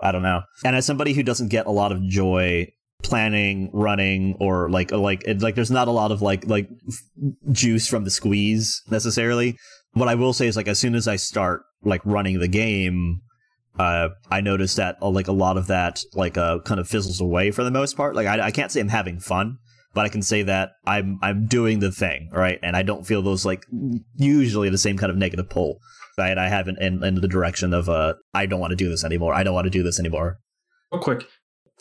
I 0.00 0.12
don't 0.12 0.22
know. 0.22 0.42
And 0.64 0.76
as 0.76 0.86
somebody 0.86 1.12
who 1.12 1.24
doesn't 1.24 1.48
get 1.48 1.66
a 1.66 1.70
lot 1.72 1.90
of 1.90 2.06
joy 2.06 2.68
planning, 3.02 3.70
running, 3.72 4.36
or 4.38 4.70
like 4.70 4.92
like 4.92 5.24
it's 5.24 5.42
like 5.42 5.56
there's 5.56 5.70
not 5.70 5.88
a 5.88 5.90
lot 5.90 6.12
of 6.12 6.22
like 6.22 6.46
like 6.46 6.68
f- 6.88 7.32
juice 7.50 7.88
from 7.88 8.04
the 8.04 8.10
squeeze 8.10 8.82
necessarily. 8.88 9.56
What 9.94 10.08
I 10.08 10.14
will 10.14 10.32
say 10.32 10.46
is 10.46 10.56
like 10.56 10.68
as 10.68 10.78
soon 10.78 10.94
as 10.94 11.08
I 11.08 11.16
start 11.16 11.62
like 11.82 12.02
running 12.04 12.38
the 12.38 12.48
game, 12.48 13.22
uh, 13.78 14.10
I 14.30 14.40
notice 14.40 14.74
that 14.76 14.98
uh, 15.02 15.08
like 15.08 15.26
a 15.26 15.32
lot 15.32 15.56
of 15.56 15.66
that 15.66 16.00
like 16.14 16.38
uh 16.38 16.60
kind 16.60 16.78
of 16.78 16.88
fizzles 16.88 17.20
away 17.20 17.50
for 17.50 17.64
the 17.64 17.70
most 17.70 17.96
part. 17.96 18.14
Like 18.14 18.26
I, 18.26 18.46
I 18.46 18.50
can't 18.50 18.70
say 18.70 18.80
I'm 18.80 18.88
having 18.88 19.18
fun, 19.18 19.58
but 19.96 20.04
I 20.06 20.08
can 20.10 20.22
say 20.22 20.42
that 20.42 20.72
I'm 20.86 21.18
I'm 21.22 21.46
doing 21.46 21.80
the 21.80 21.90
thing 21.90 22.28
right, 22.32 22.60
and 22.62 22.76
I 22.76 22.82
don't 22.82 23.04
feel 23.04 23.22
those 23.22 23.44
like 23.44 23.66
usually 24.16 24.68
the 24.68 24.78
same 24.78 24.96
kind 24.96 25.10
of 25.10 25.16
negative 25.16 25.48
pull 25.50 25.78
that 26.16 26.38
I 26.38 26.48
have 26.48 26.68
in, 26.68 26.80
in, 26.80 27.02
in 27.04 27.14
the 27.16 27.28
direction 27.28 27.74
of 27.74 27.88
uh 27.88 28.14
I 28.32 28.46
don't 28.46 28.60
want 28.60 28.70
to 28.70 28.76
do 28.76 28.88
this 28.88 29.04
anymore. 29.04 29.34
I 29.34 29.42
don't 29.42 29.54
want 29.54 29.64
to 29.66 29.70
do 29.70 29.82
this 29.82 29.98
anymore. 29.98 30.38
Real 30.92 31.02
quick. 31.02 31.24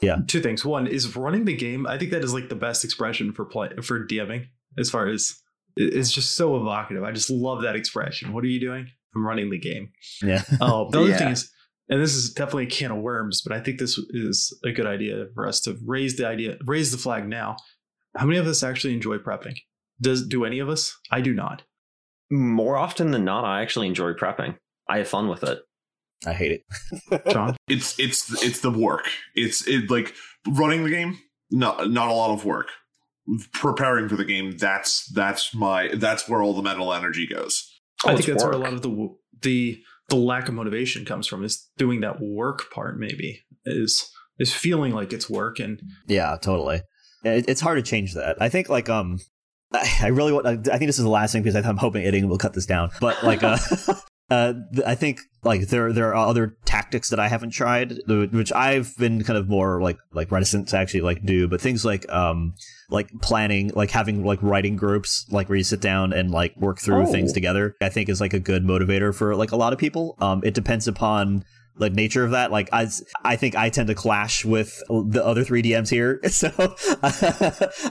Yeah. 0.01 0.17
Two 0.27 0.41
things. 0.41 0.65
One 0.65 0.87
is 0.87 1.15
running 1.15 1.45
the 1.45 1.55
game. 1.55 1.87
I 1.87 1.97
think 1.97 2.11
that 2.11 2.23
is 2.23 2.33
like 2.33 2.49
the 2.49 2.55
best 2.55 2.83
expression 2.83 3.31
for 3.31 3.45
play 3.45 3.69
for 3.81 4.05
DMing 4.05 4.45
as 4.77 4.89
far 4.89 5.07
as 5.07 5.35
it's 5.77 6.11
just 6.11 6.35
so 6.35 6.55
evocative. 6.57 7.03
I 7.03 7.11
just 7.11 7.29
love 7.29 7.61
that 7.63 7.75
expression. 7.75 8.33
What 8.33 8.43
are 8.43 8.47
you 8.47 8.59
doing? 8.59 8.87
I'm 9.15 9.25
running 9.25 9.49
the 9.49 9.59
game. 9.59 9.89
Yeah. 10.21 10.43
Oh, 10.59 10.89
the 10.91 10.99
other 10.99 11.09
Yeah. 11.09 11.17
thing 11.17 11.27
is, 11.29 11.49
and 11.87 12.01
this 12.01 12.15
is 12.15 12.33
definitely 12.33 12.63
a 12.65 12.69
can 12.69 12.91
of 12.91 12.97
worms, 12.97 13.41
but 13.45 13.55
I 13.55 13.61
think 13.61 13.79
this 13.79 13.97
is 14.09 14.57
a 14.65 14.71
good 14.71 14.87
idea 14.87 15.27
for 15.33 15.47
us 15.47 15.61
to 15.61 15.77
raise 15.85 16.17
the 16.17 16.27
idea, 16.27 16.57
raise 16.65 16.91
the 16.91 16.97
flag 16.97 17.27
now. 17.27 17.55
How 18.15 18.25
many 18.25 18.37
of 18.39 18.47
us 18.47 18.63
actually 18.63 18.93
enjoy 18.93 19.17
prepping? 19.17 19.55
Does 20.01 20.27
do 20.27 20.45
any 20.45 20.59
of 20.59 20.69
us? 20.69 20.97
I 21.11 21.21
do 21.21 21.33
not. 21.33 21.63
More 22.31 22.77
often 22.77 23.11
than 23.11 23.25
not, 23.25 23.45
I 23.45 23.61
actually 23.61 23.87
enjoy 23.87 24.13
prepping. 24.13 24.57
I 24.89 24.99
have 24.99 25.07
fun 25.07 25.27
with 25.27 25.43
it. 25.43 25.59
I 26.25 26.33
hate 26.33 26.51
it. 26.51 27.23
John, 27.31 27.55
it's 27.67 27.99
it's 27.99 28.43
it's 28.43 28.59
the 28.61 28.71
work. 28.71 29.09
It's 29.35 29.67
it 29.67 29.89
like 29.89 30.13
running 30.47 30.83
the 30.83 30.89
game. 30.89 31.19
Not 31.51 31.91
not 31.91 32.09
a 32.09 32.13
lot 32.13 32.31
of 32.31 32.45
work. 32.45 32.69
Preparing 33.53 34.09
for 34.09 34.15
the 34.15 34.25
game. 34.25 34.57
That's 34.57 35.07
that's 35.11 35.53
my 35.53 35.89
that's 35.95 36.27
where 36.27 36.41
all 36.41 36.53
the 36.53 36.61
mental 36.61 36.93
energy 36.93 37.27
goes. 37.27 37.71
Oh, 38.05 38.09
I 38.09 38.15
think 38.15 38.27
that's 38.27 38.43
where 38.43 38.53
a 38.53 38.57
lot 38.57 38.73
of 38.73 38.81
the 38.81 39.15
the 39.41 39.79
the 40.09 40.15
lack 40.15 40.47
of 40.47 40.53
motivation 40.53 41.05
comes 41.05 41.27
from. 41.27 41.43
Is 41.43 41.69
doing 41.77 42.01
that 42.01 42.21
work 42.21 42.71
part 42.71 42.99
maybe 42.99 43.43
is 43.65 44.09
is 44.39 44.53
feeling 44.53 44.93
like 44.93 45.13
it's 45.13 45.29
work 45.29 45.59
and 45.59 45.81
Yeah, 46.07 46.37
totally. 46.41 46.81
It, 47.25 47.45
it's 47.47 47.61
hard 47.61 47.77
to 47.77 47.83
change 47.83 48.13
that. 48.13 48.37
I 48.41 48.49
think 48.49 48.69
like 48.69 48.89
um, 48.89 49.19
I 50.01 50.07
really 50.07 50.31
want. 50.31 50.45
I 50.47 50.55
think 50.55 50.87
this 50.87 50.97
is 50.99 51.03
the 51.03 51.09
last 51.09 51.31
thing 51.31 51.43
because 51.43 51.55
I'm 51.65 51.77
hoping 51.77 52.05
Edding 52.05 52.29
will 52.29 52.37
cut 52.37 52.53
this 52.53 52.65
down. 52.65 52.91
But 53.01 53.23
like 53.23 53.43
uh, 53.43 53.57
uh, 54.29 54.53
I 54.85 54.95
think 54.95 55.19
like 55.43 55.67
there 55.67 55.91
there 55.91 56.13
are 56.15 56.27
other 56.27 56.57
tactics 56.65 57.09
that 57.09 57.19
I 57.19 57.27
haven't 57.27 57.51
tried, 57.51 57.97
which 58.07 58.51
I've 58.53 58.95
been 58.97 59.23
kind 59.23 59.37
of 59.37 59.49
more 59.49 59.81
like 59.81 59.97
like 60.13 60.31
reticent 60.31 60.69
to 60.69 60.77
actually 60.77 61.01
like 61.01 61.25
do. 61.25 61.47
But 61.47 61.61
things 61.61 61.83
like 61.83 62.07
um 62.09 62.53
like 62.89 63.09
planning, 63.21 63.71
like 63.75 63.91
having 63.91 64.23
like 64.23 64.41
writing 64.41 64.75
groups, 64.75 65.25
like 65.31 65.49
where 65.49 65.57
you 65.57 65.63
sit 65.63 65.81
down 65.81 66.13
and 66.13 66.29
like 66.31 66.55
work 66.57 66.79
through 66.79 67.01
Oh. 67.01 67.05
things 67.05 67.33
together, 67.33 67.75
I 67.81 67.89
think 67.89 68.09
is 68.09 68.21
like 68.21 68.33
a 68.33 68.39
good 68.39 68.63
motivator 68.63 69.13
for 69.13 69.35
like 69.35 69.51
a 69.51 69.55
lot 69.55 69.73
of 69.73 69.79
people. 69.79 70.15
Um, 70.21 70.41
it 70.43 70.53
depends 70.53 70.87
upon 70.87 71.43
the 71.77 71.89
nature 71.89 72.23
of 72.23 72.31
that. 72.31 72.51
Like 72.51 72.69
I, 72.73 72.87
I 73.23 73.35
think 73.35 73.55
I 73.55 73.69
tend 73.69 73.87
to 73.87 73.95
clash 73.95 74.45
with 74.45 74.81
the 74.89 75.21
other 75.25 75.43
three 75.43 75.61
DMs 75.63 75.89
here, 75.89 76.19
so 76.29 76.49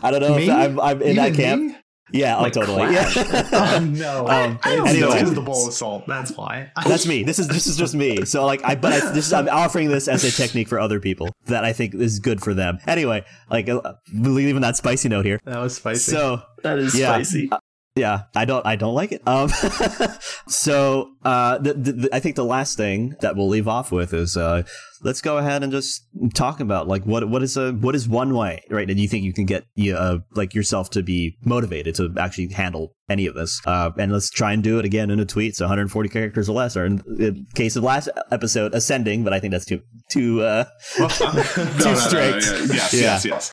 I 0.02 0.10
don't 0.10 0.20
know 0.20 0.36
Me? 0.36 0.44
if 0.44 0.50
I'm, 0.50 0.80
I'm 0.80 1.02
in 1.02 1.16
that 1.16 1.34
camp. 1.34 1.62
me? 1.62 1.76
Yeah, 2.12 2.36
Like 2.36 2.54
oh, 2.56 2.60
totally. 2.60 2.86
clash? 2.94 3.16
Yeah. 3.16 3.48
Oh 3.76 3.78
no! 3.80 4.28
Um, 4.28 4.58
I 4.62 4.76
don't 4.76 4.86
anyway. 4.88 5.08
know. 5.08 5.14
It's 5.16 5.32
the 5.32 5.40
bowl 5.40 5.66
of 5.66 5.72
salt. 5.72 6.06
That's 6.06 6.32
why. 6.36 6.70
That's 6.86 7.06
me. 7.06 7.22
This 7.24 7.38
is 7.38 7.48
this 7.48 7.66
is 7.66 7.76
just 7.76 7.94
me. 7.94 8.24
So 8.26 8.44
like 8.44 8.62
I 8.62 8.74
but 8.74 8.92
I, 8.92 9.00
this 9.12 9.26
is 9.26 9.32
I'm 9.32 9.48
offering 9.48 9.88
this 9.88 10.06
as 10.06 10.22
a 10.22 10.30
technique 10.30 10.68
for 10.68 10.78
other 10.78 11.00
people 11.00 11.30
that 11.46 11.64
I 11.64 11.72
think 11.72 11.94
is 11.94 12.20
good 12.20 12.40
for 12.42 12.52
them. 12.52 12.78
Anyway, 12.86 13.24
like 13.50 13.68
uh, 13.70 13.94
leaving 14.12 14.60
that 14.60 14.76
spicy 14.76 15.08
note 15.08 15.24
here. 15.24 15.40
That 15.44 15.58
was 15.58 15.76
spicy. 15.76 16.12
So 16.12 16.42
That 16.62 16.78
is 16.78 16.94
Yeah. 16.96 17.08
spicy. 17.08 17.50
Yeah, 17.96 18.22
I 18.34 18.44
don't 18.44 18.66
I 18.66 18.74
don't 18.74 18.94
like 18.94 19.12
it. 19.12 19.22
Um, 19.26 19.48
so 20.48 21.10
uh, 21.24 21.58
the, 21.58 21.74
the, 21.74 21.92
the, 21.92 22.08
I 22.14 22.18
think 22.20 22.34
the 22.34 22.44
last 22.44 22.76
thing 22.76 23.14
that 23.20 23.36
we'll 23.36 23.48
leave 23.48 23.68
off 23.68 23.92
with 23.92 24.12
is 24.12 24.36
uh, 24.36 24.64
let's 25.02 25.20
go 25.20 25.38
ahead 25.38 25.62
and 25.62 25.70
just 25.70 26.02
talk 26.34 26.58
about 26.58 26.88
like 26.88 27.04
what 27.04 27.28
what 27.28 27.42
is 27.44 27.56
a 27.56 27.72
what 27.72 27.94
is 27.94 28.08
one 28.08 28.34
way 28.34 28.62
right 28.68 28.90
and 28.90 28.98
you 28.98 29.06
think 29.06 29.22
you 29.24 29.32
can 29.32 29.46
get 29.46 29.64
you 29.76 29.94
uh, 29.96 30.18
like 30.34 30.54
yourself 30.54 30.90
to 30.90 31.02
be 31.04 31.36
motivated 31.44 31.94
to 31.94 32.12
actually 32.18 32.48
handle 32.48 32.94
any 33.08 33.26
of 33.26 33.34
this 33.36 33.60
uh, 33.66 33.90
and 33.96 34.12
let's 34.12 34.28
try 34.30 34.52
and 34.52 34.64
do 34.64 34.78
it 34.80 34.84
again 34.84 35.08
in 35.10 35.20
a 35.20 35.24
tweet 35.24 35.54
so 35.54 35.64
140 35.64 36.08
characters 36.08 36.48
or 36.48 36.54
less 36.54 36.76
or 36.76 36.84
in, 36.86 37.00
in 37.20 37.46
case 37.54 37.76
of 37.76 37.84
last 37.84 38.08
episode 38.32 38.74
ascending 38.74 39.22
but 39.22 39.32
I 39.32 39.38
think 39.38 39.52
that's 39.52 39.66
too 39.66 39.80
too 40.10 40.42
uh, 40.42 40.64
No, 40.98 41.08
too 41.08 41.24
no, 41.26 41.32
no, 41.34 41.94
strict. 41.94 42.46
no, 42.46 42.56
yeah, 42.56 42.74
Yes, 42.74 42.94
Yeah. 42.94 43.00
yes, 43.00 43.24
yes. 43.24 43.52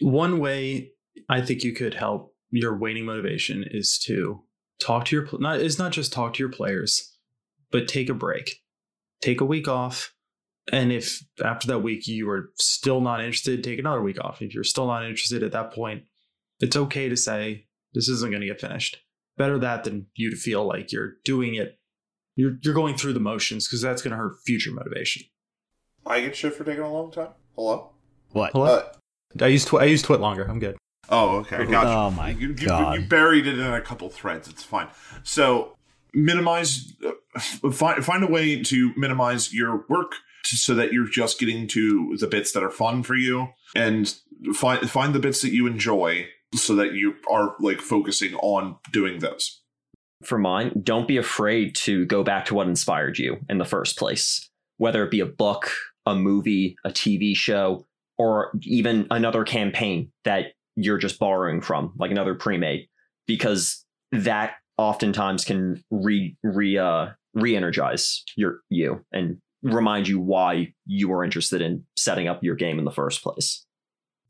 One 0.00 0.40
way 0.40 0.90
I 1.30 1.40
think 1.40 1.62
you 1.62 1.72
could 1.72 1.94
help 1.94 2.32
your 2.50 2.76
waning 2.76 3.04
motivation 3.04 3.64
is 3.70 3.98
to 4.06 4.42
talk 4.80 5.04
to 5.06 5.16
your 5.16 5.28
not 5.40 5.60
is 5.60 5.78
not 5.78 5.92
just 5.92 6.12
talk 6.12 6.34
to 6.34 6.38
your 6.38 6.50
players, 6.50 7.16
but 7.70 7.88
take 7.88 8.08
a 8.08 8.14
break, 8.14 8.62
take 9.20 9.40
a 9.40 9.46
week 9.46 9.68
off, 9.68 10.14
and 10.72 10.92
if 10.92 11.22
after 11.44 11.66
that 11.68 11.80
week 11.80 12.06
you 12.06 12.28
are 12.30 12.50
still 12.56 13.00
not 13.00 13.20
interested, 13.20 13.62
take 13.62 13.78
another 13.78 14.02
week 14.02 14.22
off. 14.22 14.42
If 14.42 14.54
you're 14.54 14.64
still 14.64 14.86
not 14.86 15.04
interested 15.04 15.42
at 15.42 15.52
that 15.52 15.72
point, 15.72 16.04
it's 16.60 16.76
okay 16.76 17.08
to 17.08 17.16
say 17.16 17.66
this 17.94 18.08
isn't 18.08 18.30
going 18.30 18.40
to 18.40 18.46
get 18.46 18.60
finished. 18.60 18.98
Better 19.36 19.58
that 19.58 19.84
than 19.84 20.06
you 20.14 20.30
to 20.30 20.36
feel 20.36 20.66
like 20.66 20.92
you're 20.92 21.14
doing 21.24 21.54
it. 21.54 21.78
You're 22.34 22.56
you're 22.62 22.74
going 22.74 22.96
through 22.96 23.14
the 23.14 23.20
motions 23.20 23.66
because 23.66 23.82
that's 23.82 24.02
going 24.02 24.12
to 24.12 24.16
hurt 24.16 24.36
future 24.44 24.72
motivation. 24.72 25.24
I 26.06 26.20
get 26.20 26.36
shit 26.36 26.54
for 26.54 26.64
taking 26.64 26.82
a 26.82 26.92
long 26.92 27.10
time. 27.10 27.30
Hello. 27.56 27.90
what 28.30 28.52
Hello? 28.52 28.66
Uh, 28.66 28.92
I 29.40 29.48
use 29.48 29.64
tw- 29.64 29.74
I 29.74 29.84
use 29.84 30.02
TwitLonger. 30.02 30.48
I'm 30.48 30.58
good. 30.58 30.76
Oh, 31.08 31.36
okay. 31.38 31.64
Gotcha. 31.66 31.88
Oh 31.90 32.10
my 32.10 32.30
you, 32.30 32.48
you, 32.48 32.54
God. 32.54 33.00
You 33.00 33.06
buried 33.06 33.46
it 33.46 33.58
in 33.58 33.66
a 33.66 33.80
couple 33.80 34.08
threads. 34.10 34.48
It's 34.48 34.62
fine. 34.62 34.88
So 35.22 35.76
minimize. 36.14 36.94
Uh, 37.04 37.40
find 37.70 38.04
find 38.04 38.24
a 38.24 38.26
way 38.26 38.62
to 38.64 38.92
minimize 38.96 39.52
your 39.54 39.84
work 39.88 40.12
to, 40.44 40.56
so 40.56 40.74
that 40.74 40.92
you're 40.92 41.08
just 41.08 41.38
getting 41.38 41.66
to 41.68 42.16
the 42.18 42.26
bits 42.26 42.52
that 42.52 42.62
are 42.62 42.70
fun 42.70 43.02
for 43.02 43.14
you, 43.14 43.48
and 43.76 44.14
find 44.54 44.90
find 44.90 45.14
the 45.14 45.20
bits 45.20 45.42
that 45.42 45.52
you 45.52 45.66
enjoy, 45.66 46.26
so 46.54 46.74
that 46.74 46.94
you 46.94 47.14
are 47.30 47.54
like 47.60 47.80
focusing 47.80 48.34
on 48.36 48.76
doing 48.92 49.20
those. 49.20 49.60
for 50.22 50.38
mine, 50.38 50.80
don't 50.82 51.06
be 51.06 51.16
afraid 51.16 51.74
to 51.76 52.04
go 52.06 52.24
back 52.24 52.46
to 52.46 52.54
what 52.54 52.66
inspired 52.66 53.18
you 53.18 53.38
in 53.48 53.58
the 53.58 53.64
first 53.64 53.96
place, 53.96 54.48
whether 54.78 55.04
it 55.04 55.10
be 55.10 55.20
a 55.20 55.26
book, 55.26 55.70
a 56.06 56.14
movie, 56.14 56.76
a 56.84 56.90
TV 56.90 57.36
show, 57.36 57.86
or 58.16 58.50
even 58.62 59.06
another 59.10 59.44
campaign 59.44 60.10
that 60.24 60.46
you're 60.80 60.98
just 60.98 61.18
borrowing 61.18 61.60
from, 61.60 61.92
like 61.98 62.12
another 62.12 62.34
pre-made, 62.34 62.88
because 63.26 63.84
that 64.12 64.52
oftentimes 64.76 65.44
can 65.44 65.82
re 65.90 66.36
re 66.44 66.78
uh, 66.78 67.08
re-energize 67.34 68.22
your 68.36 68.60
you 68.70 69.04
and 69.12 69.38
remind 69.62 70.06
you 70.06 70.20
why 70.20 70.72
you 70.86 71.08
were 71.08 71.24
interested 71.24 71.60
in 71.60 71.84
setting 71.96 72.28
up 72.28 72.44
your 72.44 72.54
game 72.54 72.78
in 72.78 72.84
the 72.84 72.92
first 72.92 73.22
place. 73.24 73.66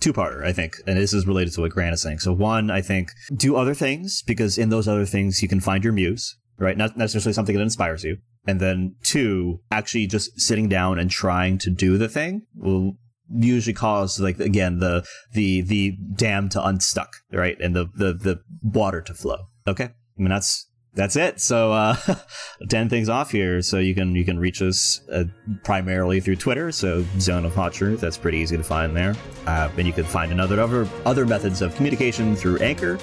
two 0.01 0.13
parter, 0.13 0.45
I 0.45 0.53
think, 0.53 0.77
and 0.87 0.97
this 0.97 1.13
is 1.13 1.27
related 1.27 1.53
to 1.55 1.61
what 1.61 1.73
Grant 1.73 1.95
is 1.95 2.03
saying. 2.03 2.21
So 2.21 2.33
one, 2.33 2.71
I 2.71 2.81
think, 2.81 3.11
do 3.35 3.57
other 3.57 3.75
things 3.75 4.23
because 4.23 4.57
in 4.57 4.71
those 4.71 4.89
other 4.89 5.05
things 5.05 5.43
you 5.43 5.49
can 5.49 5.61
find 5.61 5.85
your 5.85 5.93
muse, 5.93 6.37
right? 6.59 6.77
Not 6.77 6.97
necessarily 6.97 7.35
something 7.35 7.57
that 7.57 7.63
inspires 7.63 8.05
you. 8.05 8.19
And 8.47 8.61
then 8.61 8.95
two, 9.03 9.61
actually 9.71 10.07
just 10.07 10.41
sitting 10.41 10.69
down 10.69 10.99
and 10.99 11.11
trying 11.11 11.59
to 11.59 11.71
do 11.71 11.99
the 11.99 12.09
thing 12.09 12.43
will 12.55 12.97
usually 13.35 13.75
cause 13.75 14.21
like 14.21 14.39
again 14.41 14.79
the 14.79 15.05
the 15.33 15.61
the 15.63 15.97
dam 16.15 16.49
to 16.51 16.65
unstuck, 16.65 17.17
right? 17.33 17.61
And 17.61 17.75
the 17.75 17.87
the 17.95 18.15
the 18.15 18.41
water 18.63 19.01
to 19.03 19.15
flow. 19.15 19.49
Okay? 19.67 19.85
I 19.85 20.21
mean 20.21 20.31
that's 20.31 20.69
that's 20.95 21.17
it. 21.17 21.41
So 21.41 21.73
uh, 21.73 21.97
ten 22.69 22.89
things 22.89 23.09
off 23.09 23.31
here. 23.31 23.63
So 23.63 23.79
you 23.79 23.95
can 23.95 24.15
you 24.15 24.25
can 24.25 24.39
reach 24.39 24.61
us 24.61 25.01
uh, 25.13 25.25
primarily 25.65 26.21
through 26.21 26.37
Twitter. 26.37 26.73
So 26.73 27.05
Zone 27.21 27.45
of 27.45 27.55
Hot 27.55 27.73
Truth. 27.73 28.01
That's 28.01 28.19
pretty 28.19 28.39
easy 28.39 28.57
to 28.57 28.65
find 28.65 28.97
there. 28.97 29.15
Uh, 29.47 29.71
and 29.77 29.87
you 29.87 29.93
can 29.93 30.05
find 30.05 30.33
another 30.33 30.61
other 30.61 30.89
other 31.07 31.25
methods 31.25 31.63
of 31.63 31.75
communication 31.77 32.35
through 32.35 32.59
Anchor. 32.59 32.99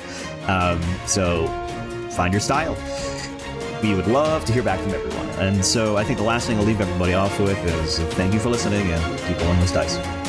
Um, 0.47 0.81
so 1.05 1.47
find 2.11 2.33
your 2.33 2.41
style. 2.41 2.75
We 3.85 3.93
would 3.93 4.07
love 4.07 4.45
to 4.45 4.51
hear 4.51 4.63
back 4.63 4.79
from 4.79 4.95
everyone. 4.95 5.29
And 5.37 5.63
so 5.63 5.95
I 5.95 6.03
think 6.03 6.17
the 6.17 6.25
last 6.25 6.47
thing 6.47 6.57
I'll 6.57 6.63
leave 6.63 6.81
everybody 6.81 7.13
off 7.13 7.39
with 7.39 7.63
is 7.65 7.99
thank 8.15 8.33
you 8.33 8.39
for 8.39 8.49
listening 8.49 8.89
and 8.89 9.19
keep 9.27 9.39
rolling 9.41 9.59
those 9.59 9.71
dice. 9.71 10.24